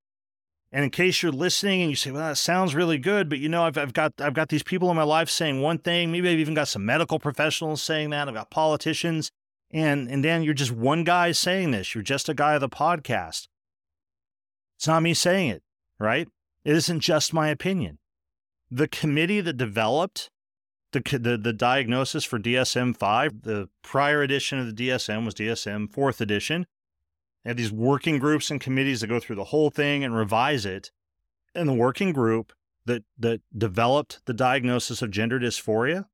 And 0.72 0.84
in 0.84 0.90
case 0.90 1.22
you're 1.22 1.32
listening 1.32 1.82
and 1.82 1.92
you 1.92 1.96
say, 1.96 2.10
"Well, 2.10 2.30
that 2.30 2.38
sounds 2.38 2.74
really 2.74 2.98
good," 2.98 3.30
but 3.30 3.38
you 3.38 3.48
know, 3.48 3.66
I've, 3.66 3.78
I've 3.78 3.94
got 3.94 4.14
I've 4.18 4.34
got 4.34 4.50
these 4.50 4.64
people 4.64 4.90
in 4.90 4.96
my 4.98 5.04
life 5.04 5.30
saying 5.30 5.62
one 5.62 5.78
thing. 5.78 6.12
Maybe 6.12 6.30
I've 6.30 6.40
even 6.40 6.56
got 6.56 6.68
some 6.68 6.84
medical 6.84 7.20
professionals 7.20 7.84
saying 7.84 8.10
that. 8.10 8.28
I've 8.28 8.34
got 8.34 8.50
politicians 8.50 9.30
and 9.74 10.10
and 10.10 10.22
Dan, 10.22 10.44
you're 10.44 10.54
just 10.54 10.72
one 10.72 11.04
guy 11.04 11.32
saying 11.32 11.72
this. 11.72 11.96
You're 11.96 12.04
just 12.04 12.30
a 12.30 12.34
guy 12.34 12.54
of 12.54 12.62
the 12.62 12.70
podcast. 12.70 13.48
It's 14.78 14.88
not 14.88 15.04
me 15.04 15.14
saying 15.14 15.50
it, 15.50 15.64
right? 16.00 16.28
It 16.64 16.76
isn't 16.76 17.00
just 17.00 17.34
my 17.34 17.50
opinion. 17.50 17.98
The 18.70 18.88
committee 18.88 19.42
that 19.42 19.58
developed 19.58 20.30
the 20.92 21.02
the, 21.18 21.38
the 21.38 21.54
diagnosis 21.54 22.24
for 22.24 22.40
DSM 22.40 22.96
five, 22.96 23.42
the 23.42 23.70
prior 23.82 24.22
edition 24.22 24.60
of 24.60 24.68
the 24.68 24.88
DSM 24.88 25.26
was 25.26 25.34
DSM 25.34 25.92
fourth 25.92 26.22
edition. 26.22 26.68
They 27.44 27.50
had 27.50 27.58
these 27.58 27.72
working 27.72 28.20
groups 28.20 28.52
and 28.52 28.62
committees 28.62 29.02
that 29.02 29.08
go 29.08 29.20
through 29.20 29.36
the 29.36 29.46
whole 29.46 29.70
thing 29.70 30.04
and 30.04 30.16
revise 30.16 30.66
it. 30.66 30.92
And 31.56 31.68
the 31.68 31.74
working 31.74 32.14
group 32.14 32.54
that 32.86 33.04
that 33.18 33.42
developed 33.56 34.22
the 34.26 34.34
diagnosis 34.34 35.02
of 35.02 35.12
gender 35.12 35.40
dysphoria 35.40 36.06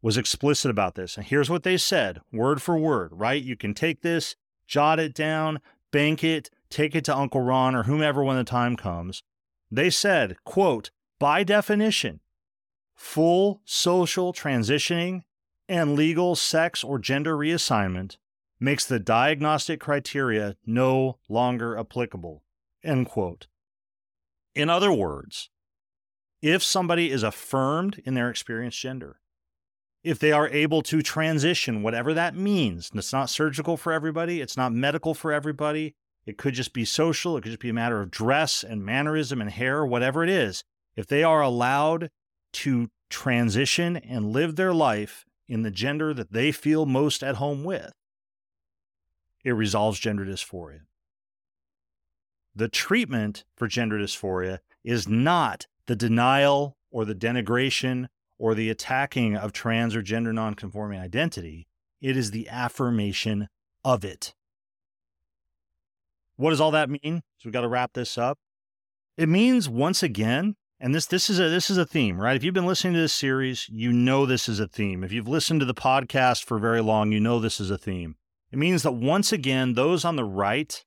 was 0.00 0.16
explicit 0.16 0.70
about 0.70 0.94
this. 0.94 1.16
And 1.16 1.26
here's 1.26 1.50
what 1.50 1.62
they 1.62 1.76
said, 1.76 2.20
word 2.32 2.62
for 2.62 2.78
word, 2.78 3.10
right? 3.12 3.42
You 3.42 3.56
can 3.56 3.74
take 3.74 4.02
this, 4.02 4.36
jot 4.66 5.00
it 5.00 5.14
down, 5.14 5.60
bank 5.90 6.22
it, 6.22 6.50
take 6.70 6.94
it 6.94 7.04
to 7.06 7.16
Uncle 7.16 7.40
Ron 7.40 7.74
or 7.74 7.84
whomever 7.84 8.22
when 8.22 8.36
the 8.36 8.44
time 8.44 8.76
comes. 8.76 9.22
They 9.70 9.90
said, 9.90 10.36
quote, 10.44 10.90
by 11.18 11.42
definition, 11.42 12.20
full 12.94 13.60
social 13.64 14.32
transitioning 14.32 15.22
and 15.68 15.94
legal 15.94 16.36
sex 16.36 16.82
or 16.82 16.98
gender 16.98 17.36
reassignment 17.36 18.16
makes 18.60 18.86
the 18.86 18.98
diagnostic 18.98 19.80
criteria 19.80 20.56
no 20.64 21.18
longer 21.28 21.78
applicable. 21.78 22.42
End 22.82 23.06
quote. 23.06 23.46
In 24.54 24.70
other 24.70 24.92
words, 24.92 25.50
if 26.40 26.62
somebody 26.62 27.10
is 27.10 27.22
affirmed 27.22 28.00
in 28.04 28.14
their 28.14 28.30
experienced 28.30 28.80
gender, 28.80 29.20
if 30.02 30.18
they 30.18 30.32
are 30.32 30.48
able 30.48 30.82
to 30.82 31.02
transition, 31.02 31.82
whatever 31.82 32.14
that 32.14 32.34
means, 32.34 32.90
and 32.90 32.98
it's 32.98 33.12
not 33.12 33.30
surgical 33.30 33.76
for 33.76 33.92
everybody, 33.92 34.40
it's 34.40 34.56
not 34.56 34.72
medical 34.72 35.14
for 35.14 35.32
everybody, 35.32 35.94
it 36.24 36.38
could 36.38 36.54
just 36.54 36.72
be 36.72 36.84
social, 36.84 37.36
it 37.36 37.42
could 37.42 37.52
just 37.52 37.60
be 37.60 37.70
a 37.70 37.74
matter 37.74 38.00
of 38.00 38.10
dress 38.10 38.62
and 38.62 38.84
mannerism 38.84 39.40
and 39.40 39.50
hair, 39.50 39.84
whatever 39.84 40.22
it 40.22 40.30
is. 40.30 40.62
If 40.94 41.06
they 41.06 41.22
are 41.22 41.42
allowed 41.42 42.10
to 42.54 42.90
transition 43.10 43.96
and 43.96 44.32
live 44.32 44.56
their 44.56 44.74
life 44.74 45.24
in 45.48 45.62
the 45.62 45.70
gender 45.70 46.12
that 46.14 46.32
they 46.32 46.52
feel 46.52 46.86
most 46.86 47.22
at 47.22 47.36
home 47.36 47.64
with, 47.64 47.92
it 49.44 49.52
resolves 49.52 49.98
gender 49.98 50.24
dysphoria. 50.24 50.80
The 52.54 52.68
treatment 52.68 53.44
for 53.56 53.68
gender 53.68 53.98
dysphoria 53.98 54.58
is 54.84 55.08
not 55.08 55.66
the 55.86 55.96
denial 55.96 56.76
or 56.90 57.04
the 57.04 57.14
denigration 57.14 58.08
or 58.38 58.54
the 58.54 58.70
attacking 58.70 59.36
of 59.36 59.52
trans 59.52 59.94
or 59.94 60.02
gender 60.02 60.32
nonconforming 60.32 61.00
identity, 61.00 61.66
it 62.00 62.16
is 62.16 62.30
the 62.30 62.48
affirmation 62.48 63.48
of 63.84 64.04
it. 64.04 64.34
What 66.36 66.50
does 66.50 66.60
all 66.60 66.70
that 66.70 66.88
mean? 66.88 67.22
So 67.38 67.46
we've 67.46 67.52
got 67.52 67.62
to 67.62 67.68
wrap 67.68 67.94
this 67.94 68.16
up. 68.16 68.38
It 69.16 69.28
means 69.28 69.68
once 69.68 70.02
again, 70.04 70.54
and 70.78 70.94
this 70.94 71.06
this 71.06 71.28
is 71.28 71.40
a 71.40 71.48
this 71.48 71.70
is 71.70 71.76
a 71.76 71.84
theme, 71.84 72.20
right? 72.20 72.36
If 72.36 72.44
you've 72.44 72.54
been 72.54 72.66
listening 72.66 72.94
to 72.94 73.00
this 73.00 73.12
series, 73.12 73.68
you 73.68 73.92
know 73.92 74.24
this 74.24 74.48
is 74.48 74.60
a 74.60 74.68
theme. 74.68 75.02
If 75.02 75.12
you've 75.12 75.26
listened 75.26 75.58
to 75.60 75.66
the 75.66 75.74
podcast 75.74 76.44
for 76.44 76.58
very 76.58 76.80
long, 76.80 77.10
you 77.10 77.18
know 77.18 77.40
this 77.40 77.58
is 77.58 77.72
a 77.72 77.78
theme. 77.78 78.14
It 78.52 78.58
means 78.58 78.84
that 78.84 78.92
once 78.92 79.32
again, 79.32 79.74
those 79.74 80.04
on 80.04 80.14
the 80.14 80.24
right 80.24 80.84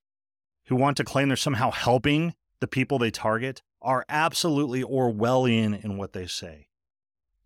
who 0.68 0.78
want 0.78 0.96
to 0.98 1.04
claim 1.04 1.28
they're 1.28 1.36
somehow 1.36 1.72
helping 1.72 2.34
the 2.62 2.68
people 2.68 2.98
they 2.98 3.12
target 3.12 3.62
are 3.82 4.06
absolutely 4.08 4.84
Orwellian 4.84 5.84
in 5.84 5.98
what 5.98 6.14
they 6.14 6.28
say. 6.28 6.68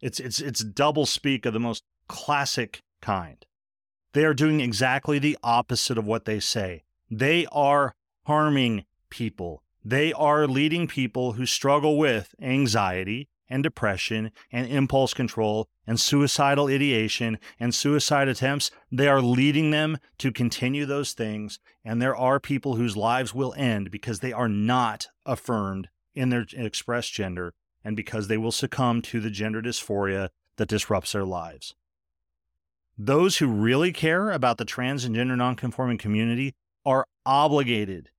It's 0.02 0.20
it's 0.20 0.40
it's 0.40 0.64
double 0.64 1.06
speak 1.06 1.46
of 1.46 1.54
the 1.54 1.60
most 1.60 1.84
classic 2.08 2.82
kind. 3.02 3.46
They 4.14 4.26
are 4.26 4.34
doing 4.34 4.62
exactly 4.62 5.20
the 5.20 5.38
opposite 5.44 5.98
of 5.98 6.06
what 6.06 6.26
they 6.26 6.40
say. 6.40 6.84
They 7.10 7.46
are 7.52 7.96
harming 8.26 8.86
people. 9.10 9.62
They 9.84 10.14
are 10.14 10.48
leading 10.48 10.88
people 10.88 11.34
who 11.34 11.46
struggle 11.46 11.98
with 11.98 12.34
anxiety 12.42 13.30
and 13.50 13.62
depression 13.62 14.32
and 14.52 14.68
impulse 14.68 15.14
control 15.14 15.70
and 15.86 16.00
suicidal 16.00 16.68
ideation 16.68 17.38
and 17.60 17.76
suicide 17.76 18.28
attempts. 18.28 18.72
They 18.92 19.08
are 19.08 19.22
leading 19.22 19.70
them 19.70 20.00
to 20.18 20.32
continue 20.32 20.86
those 20.86 21.14
things. 21.14 21.60
And 21.84 22.02
there 22.02 22.16
are 22.16 22.40
people 22.40 22.76
whose 22.76 22.98
lives 22.98 23.36
will 23.36 23.54
end 23.56 23.92
because 23.92 24.22
they 24.22 24.34
are 24.34 24.50
not 24.50 25.08
affirmed 25.26 25.90
in 26.16 26.30
their 26.30 26.46
expressed 26.54 27.14
gender 27.14 27.54
and 27.86 27.95
because 27.95 28.28
they 28.28 28.38
will 28.38 28.52
succumb 28.52 29.02
to 29.04 29.21
the 29.21 29.30
gender 29.30 29.62
dysphoria 29.62 30.30
that 30.58 30.67
disrupts 30.67 31.13
their 31.13 31.24
lives. 31.24 31.76
Those 32.98 33.38
who 33.38 33.48
really 33.48 33.93
care 33.93 34.32
about 34.32 34.58
the 34.58 34.65
trans 34.65 35.06
and 35.06 35.13
gender 35.15 35.36
nonconforming 35.36 36.00
community 36.00 36.56
are 36.86 37.06
obligated 37.26 38.10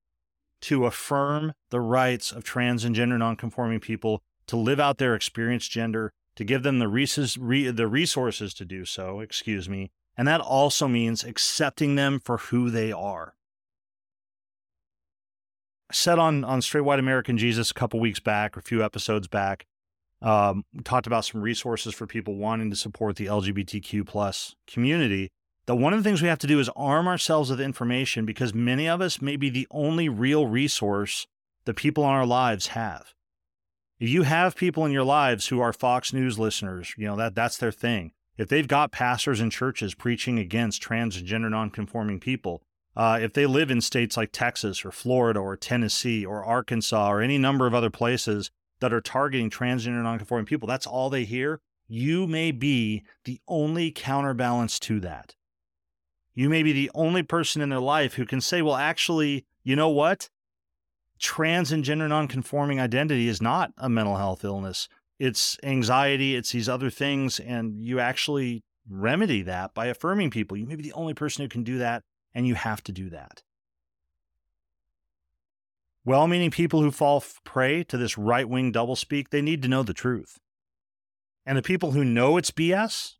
to 0.62 0.86
affirm 0.86 1.52
the 1.70 1.80
rights 1.80 2.32
of 2.32 2.44
trans 2.44 2.84
and 2.84 2.94
gender 2.94 3.18
nonconforming 3.18 3.80
people 3.80 4.22
to 4.46 4.56
live 4.56 4.78
out 4.78 4.98
their 4.98 5.14
experienced 5.14 5.70
gender, 5.70 6.12
to 6.36 6.44
give 6.44 6.62
them 6.62 6.78
the, 6.78 7.72
the 7.74 7.88
resources 7.88 8.54
to 8.54 8.64
do 8.64 8.84
so, 8.84 9.20
excuse 9.20 9.68
me, 9.68 9.90
and 10.16 10.28
that 10.28 10.40
also 10.40 10.88
means 10.88 11.24
accepting 11.24 11.94
them 11.94 12.20
for 12.20 12.38
who 12.38 12.70
they 12.70 12.92
are. 12.92 13.35
Said 15.92 16.18
on 16.18 16.44
on 16.44 16.62
Straight 16.62 16.82
White 16.82 16.98
American 16.98 17.38
Jesus 17.38 17.70
a 17.70 17.74
couple 17.74 18.00
weeks 18.00 18.20
back, 18.20 18.56
or 18.56 18.60
a 18.60 18.62
few 18.62 18.84
episodes 18.84 19.28
back, 19.28 19.66
um, 20.20 20.64
talked 20.84 21.06
about 21.06 21.24
some 21.24 21.40
resources 21.40 21.94
for 21.94 22.06
people 22.06 22.36
wanting 22.36 22.70
to 22.70 22.76
support 22.76 23.16
the 23.16 23.26
LGBTQ 23.26 24.06
plus 24.06 24.54
community. 24.66 25.30
That 25.66 25.76
one 25.76 25.92
of 25.92 26.02
the 26.02 26.08
things 26.08 26.22
we 26.22 26.28
have 26.28 26.38
to 26.40 26.46
do 26.46 26.60
is 26.60 26.70
arm 26.76 27.08
ourselves 27.08 27.50
with 27.50 27.60
information 27.60 28.24
because 28.24 28.54
many 28.54 28.88
of 28.88 29.00
us 29.00 29.20
may 29.20 29.36
be 29.36 29.50
the 29.50 29.66
only 29.70 30.08
real 30.08 30.46
resource 30.46 31.26
that 31.64 31.74
people 31.74 32.04
in 32.04 32.10
our 32.10 32.26
lives 32.26 32.68
have. 32.68 33.14
If 33.98 34.08
you 34.08 34.22
have 34.22 34.56
people 34.56 34.84
in 34.84 34.92
your 34.92 35.04
lives 35.04 35.48
who 35.48 35.60
are 35.60 35.72
Fox 35.72 36.12
News 36.12 36.38
listeners, 36.38 36.94
you 36.96 37.06
know 37.06 37.16
that 37.16 37.34
that's 37.34 37.56
their 37.56 37.72
thing. 37.72 38.12
If 38.36 38.48
they've 38.48 38.68
got 38.68 38.92
pastors 38.92 39.40
in 39.40 39.50
churches 39.50 39.94
preaching 39.94 40.38
against 40.38 40.82
trans 40.82 41.16
and 41.16 41.26
gender 41.26 41.48
nonconforming 41.48 42.20
people, 42.20 42.62
uh, 42.96 43.18
if 43.20 43.34
they 43.34 43.46
live 43.46 43.70
in 43.70 43.80
states 43.80 44.16
like 44.16 44.30
Texas 44.32 44.84
or 44.84 44.90
Florida 44.90 45.38
or 45.38 45.56
Tennessee 45.56 46.24
or 46.24 46.44
Arkansas 46.44 47.10
or 47.10 47.20
any 47.20 47.36
number 47.36 47.66
of 47.66 47.74
other 47.74 47.90
places 47.90 48.50
that 48.80 48.92
are 48.92 49.00
targeting 49.00 49.50
transgender 49.50 50.02
nonconforming 50.02 50.46
people, 50.46 50.66
that's 50.66 50.86
all 50.86 51.10
they 51.10 51.24
hear. 51.24 51.60
You 51.88 52.26
may 52.26 52.52
be 52.52 53.04
the 53.24 53.40
only 53.46 53.90
counterbalance 53.90 54.78
to 54.80 54.98
that. 55.00 55.36
You 56.34 56.48
may 56.48 56.62
be 56.62 56.72
the 56.72 56.90
only 56.94 57.22
person 57.22 57.62
in 57.62 57.68
their 57.68 57.80
life 57.80 58.14
who 58.14 58.26
can 58.26 58.40
say, 58.40 58.62
well, 58.62 58.74
actually, 58.74 59.44
you 59.62 59.76
know 59.76 59.88
what? 59.88 60.28
Trans 61.18 61.72
and 61.72 61.84
gender 61.84 62.08
nonconforming 62.08 62.80
identity 62.80 63.28
is 63.28 63.40
not 63.40 63.72
a 63.78 63.88
mental 63.88 64.16
health 64.16 64.44
illness. 64.44 64.88
It's 65.18 65.58
anxiety, 65.62 66.34
it's 66.34 66.52
these 66.52 66.68
other 66.68 66.90
things, 66.90 67.40
and 67.40 67.80
you 67.80 68.00
actually 68.00 68.62
remedy 68.88 69.42
that 69.42 69.72
by 69.74 69.86
affirming 69.86 70.30
people. 70.30 70.56
You 70.56 70.66
may 70.66 70.76
be 70.76 70.82
the 70.82 70.92
only 70.92 71.14
person 71.14 71.42
who 71.42 71.48
can 71.48 71.64
do 71.64 71.78
that 71.78 72.02
and 72.36 72.46
you 72.46 72.54
have 72.54 72.84
to 72.84 72.92
do 72.92 73.08
that. 73.08 73.42
Well 76.04 76.28
meaning 76.28 76.50
people 76.50 76.82
who 76.82 76.90
fall 76.90 77.24
prey 77.44 77.82
to 77.84 77.96
this 77.96 78.18
right 78.18 78.46
wing 78.46 78.74
doublespeak, 78.74 79.30
they 79.30 79.40
need 79.40 79.62
to 79.62 79.68
know 79.68 79.82
the 79.82 79.94
truth. 79.94 80.38
And 81.46 81.56
the 81.56 81.62
people 81.62 81.92
who 81.92 82.04
know 82.04 82.36
it's 82.36 82.50
BS, 82.50 83.14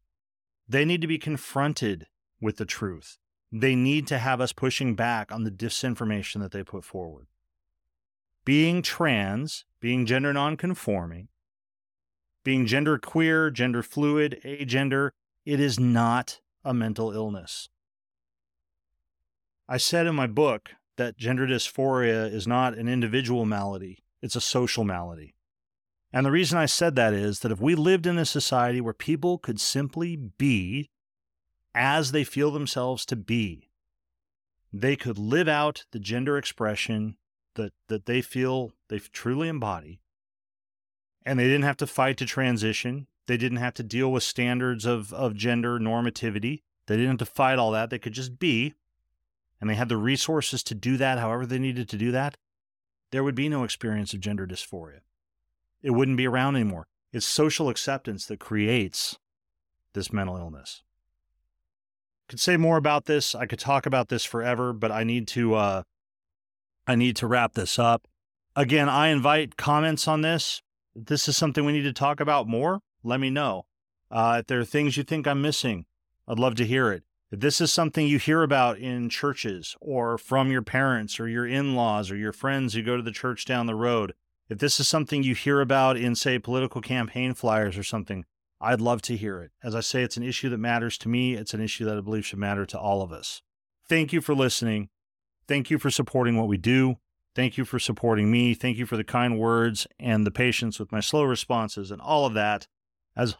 they 0.68 0.84
need 0.84 1.00
to 1.00 1.06
be 1.06 1.18
confronted 1.18 2.08
with 2.42 2.58
the 2.58 2.66
truth. 2.66 3.16
They 3.50 3.74
need 3.74 4.06
to 4.08 4.18
have 4.18 4.42
us 4.42 4.52
pushing 4.52 4.94
back 4.94 5.32
on 5.32 5.44
the 5.44 5.50
disinformation 5.50 6.42
that 6.42 6.52
they 6.52 6.62
put 6.62 6.84
forward. 6.84 7.26
Being 8.44 8.82
trans, 8.82 9.64
being 9.80 10.04
gender 10.04 10.34
nonconforming, 10.34 11.28
being 12.44 12.66
gender 12.66 12.98
queer, 12.98 13.50
gender 13.50 13.82
fluid, 13.82 14.40
agender, 14.44 15.12
it 15.46 15.58
is 15.58 15.80
not 15.80 16.40
a 16.64 16.74
mental 16.74 17.12
illness. 17.12 17.70
I 19.68 19.78
said 19.78 20.06
in 20.06 20.14
my 20.14 20.26
book 20.26 20.70
that 20.96 21.16
gender 21.16 21.46
dysphoria 21.46 22.32
is 22.32 22.46
not 22.46 22.78
an 22.78 22.88
individual 22.88 23.44
malady, 23.44 24.04
it's 24.22 24.36
a 24.36 24.40
social 24.40 24.84
malady. 24.84 25.34
And 26.12 26.24
the 26.24 26.30
reason 26.30 26.56
I 26.56 26.66
said 26.66 26.96
that 26.96 27.12
is 27.12 27.40
that 27.40 27.52
if 27.52 27.60
we 27.60 27.74
lived 27.74 28.06
in 28.06 28.16
a 28.16 28.24
society 28.24 28.80
where 28.80 28.94
people 28.94 29.38
could 29.38 29.60
simply 29.60 30.16
be 30.16 30.88
as 31.74 32.12
they 32.12 32.24
feel 32.24 32.50
themselves 32.50 33.04
to 33.06 33.16
be, 33.16 33.68
they 34.72 34.96
could 34.96 35.18
live 35.18 35.48
out 35.48 35.84
the 35.92 35.98
gender 35.98 36.38
expression 36.38 37.16
that, 37.56 37.72
that 37.88 38.06
they 38.06 38.22
feel 38.22 38.72
they 38.88 38.98
truly 38.98 39.48
embody. 39.48 40.00
And 41.24 41.38
they 41.38 41.44
didn't 41.44 41.64
have 41.64 41.76
to 41.78 41.86
fight 41.86 42.16
to 42.18 42.24
transition. 42.24 43.08
They 43.26 43.36
didn't 43.36 43.58
have 43.58 43.74
to 43.74 43.82
deal 43.82 44.12
with 44.12 44.22
standards 44.22 44.86
of, 44.86 45.12
of 45.12 45.34
gender 45.34 45.78
normativity. 45.80 46.62
They 46.86 46.96
didn't 46.96 47.18
have 47.18 47.28
to 47.28 47.34
fight 47.34 47.58
all 47.58 47.72
that. 47.72 47.90
They 47.90 47.98
could 47.98 48.12
just 48.12 48.38
be 48.38 48.74
and 49.60 49.70
they 49.70 49.74
had 49.74 49.88
the 49.88 49.96
resources 49.96 50.62
to 50.64 50.74
do 50.74 50.96
that 50.96 51.18
however 51.18 51.46
they 51.46 51.58
needed 51.58 51.88
to 51.88 51.96
do 51.96 52.10
that, 52.12 52.36
there 53.12 53.24
would 53.24 53.34
be 53.34 53.48
no 53.48 53.64
experience 53.64 54.12
of 54.12 54.20
gender 54.20 54.46
dysphoria. 54.46 55.00
It 55.82 55.90
wouldn't 55.90 56.16
be 56.16 56.26
around 56.26 56.56
anymore. 56.56 56.86
It's 57.12 57.26
social 57.26 57.68
acceptance 57.68 58.26
that 58.26 58.40
creates 58.40 59.18
this 59.94 60.12
mental 60.12 60.36
illness. 60.36 60.82
Could 62.28 62.40
say 62.40 62.56
more 62.56 62.76
about 62.76 63.06
this. 63.06 63.34
I 63.34 63.46
could 63.46 63.60
talk 63.60 63.86
about 63.86 64.08
this 64.08 64.24
forever, 64.24 64.72
but 64.72 64.90
I 64.90 65.04
need 65.04 65.28
to 65.28 65.54
uh, 65.54 65.82
I 66.86 66.94
need 66.96 67.16
to 67.16 67.26
wrap 67.26 67.54
this 67.54 67.78
up. 67.78 68.06
Again, 68.54 68.88
I 68.88 69.08
invite 69.08 69.56
comments 69.56 70.08
on 70.08 70.22
this. 70.22 70.62
If 70.94 71.06
this 71.06 71.28
is 71.28 71.36
something 71.36 71.64
we 71.64 71.72
need 71.72 71.82
to 71.82 71.92
talk 71.92 72.20
about 72.20 72.48
more, 72.48 72.80
let 73.04 73.20
me 73.20 73.30
know. 73.30 73.66
Uh, 74.10 74.38
if 74.40 74.46
there 74.46 74.60
are 74.60 74.64
things 74.64 74.96
you 74.96 75.02
think 75.02 75.26
I'm 75.26 75.42
missing, 75.42 75.84
I'd 76.26 76.38
love 76.38 76.54
to 76.56 76.66
hear 76.66 76.90
it. 76.90 77.04
This 77.38 77.60
is 77.60 77.70
something 77.70 78.06
you 78.06 78.18
hear 78.18 78.42
about 78.42 78.78
in 78.78 79.10
churches 79.10 79.76
or 79.78 80.16
from 80.16 80.50
your 80.50 80.62
parents 80.62 81.20
or 81.20 81.28
your 81.28 81.46
in 81.46 81.74
laws 81.74 82.10
or 82.10 82.16
your 82.16 82.32
friends 82.32 82.72
who 82.72 82.82
go 82.82 82.96
to 82.96 83.02
the 83.02 83.10
church 83.10 83.44
down 83.44 83.66
the 83.66 83.74
road, 83.74 84.14
if 84.48 84.58
this 84.58 84.80
is 84.80 84.88
something 84.88 85.22
you 85.22 85.34
hear 85.34 85.60
about 85.60 85.98
in, 85.98 86.14
say, 86.14 86.38
political 86.38 86.80
campaign 86.80 87.34
flyers 87.34 87.76
or 87.76 87.82
something, 87.82 88.24
I'd 88.58 88.80
love 88.80 89.02
to 89.02 89.18
hear 89.18 89.42
it. 89.42 89.50
As 89.62 89.74
I 89.74 89.80
say, 89.80 90.02
it's 90.02 90.16
an 90.16 90.22
issue 90.22 90.48
that 90.48 90.56
matters 90.56 90.96
to 90.96 91.10
me. 91.10 91.34
It's 91.34 91.52
an 91.52 91.60
issue 91.60 91.84
that 91.84 91.98
I 91.98 92.00
believe 92.00 92.24
should 92.24 92.38
matter 92.38 92.64
to 92.64 92.78
all 92.78 93.02
of 93.02 93.12
us. 93.12 93.42
Thank 93.86 94.14
you 94.14 94.22
for 94.22 94.34
listening. 94.34 94.88
Thank 95.46 95.70
you 95.70 95.78
for 95.78 95.90
supporting 95.90 96.38
what 96.38 96.48
we 96.48 96.56
do. 96.56 96.96
Thank 97.34 97.58
you 97.58 97.66
for 97.66 97.78
supporting 97.78 98.30
me. 98.30 98.54
Thank 98.54 98.78
you 98.78 98.86
for 98.86 98.96
the 98.96 99.04
kind 99.04 99.38
words 99.38 99.86
and 100.00 100.26
the 100.26 100.30
patience 100.30 100.80
with 100.80 100.90
my 100.90 101.00
slow 101.00 101.24
responses 101.24 101.90
and 101.90 102.00
all 102.00 102.24
of 102.24 102.32
that. 102.32 102.66
As 103.14 103.36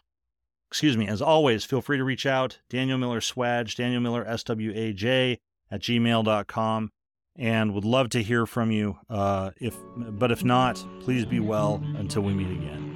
excuse 0.69 0.97
me, 0.97 1.07
as 1.07 1.21
always, 1.21 1.63
feel 1.63 1.81
free 1.81 1.97
to 1.97 2.03
reach 2.03 2.25
out. 2.25 2.59
Daniel 2.69 2.97
Miller 2.97 3.19
Swaj, 3.21 3.75
Daniel 3.75 4.01
Miller 4.01 4.25
SWAJ 4.25 5.37
at 5.71 5.81
gmail.com. 5.81 6.91
And 7.39 7.73
would 7.75 7.85
love 7.85 8.09
to 8.09 8.23
hear 8.23 8.47
from 8.47 8.71
you. 8.71 8.97
Uh, 9.09 9.51
if, 9.61 9.77
but 9.95 10.31
if 10.31 10.43
not, 10.43 10.83
please 11.01 11.23
be 11.23 11.39
well 11.39 11.83
until 11.95 12.23
we 12.23 12.33
meet 12.33 12.49
again. 12.49 12.87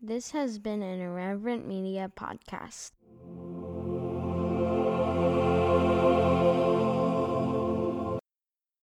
This 0.00 0.30
has 0.30 0.58
been 0.58 0.82
an 0.82 1.00
Irreverent 1.00 1.66
Media 1.66 2.12
podcast. 2.14 2.92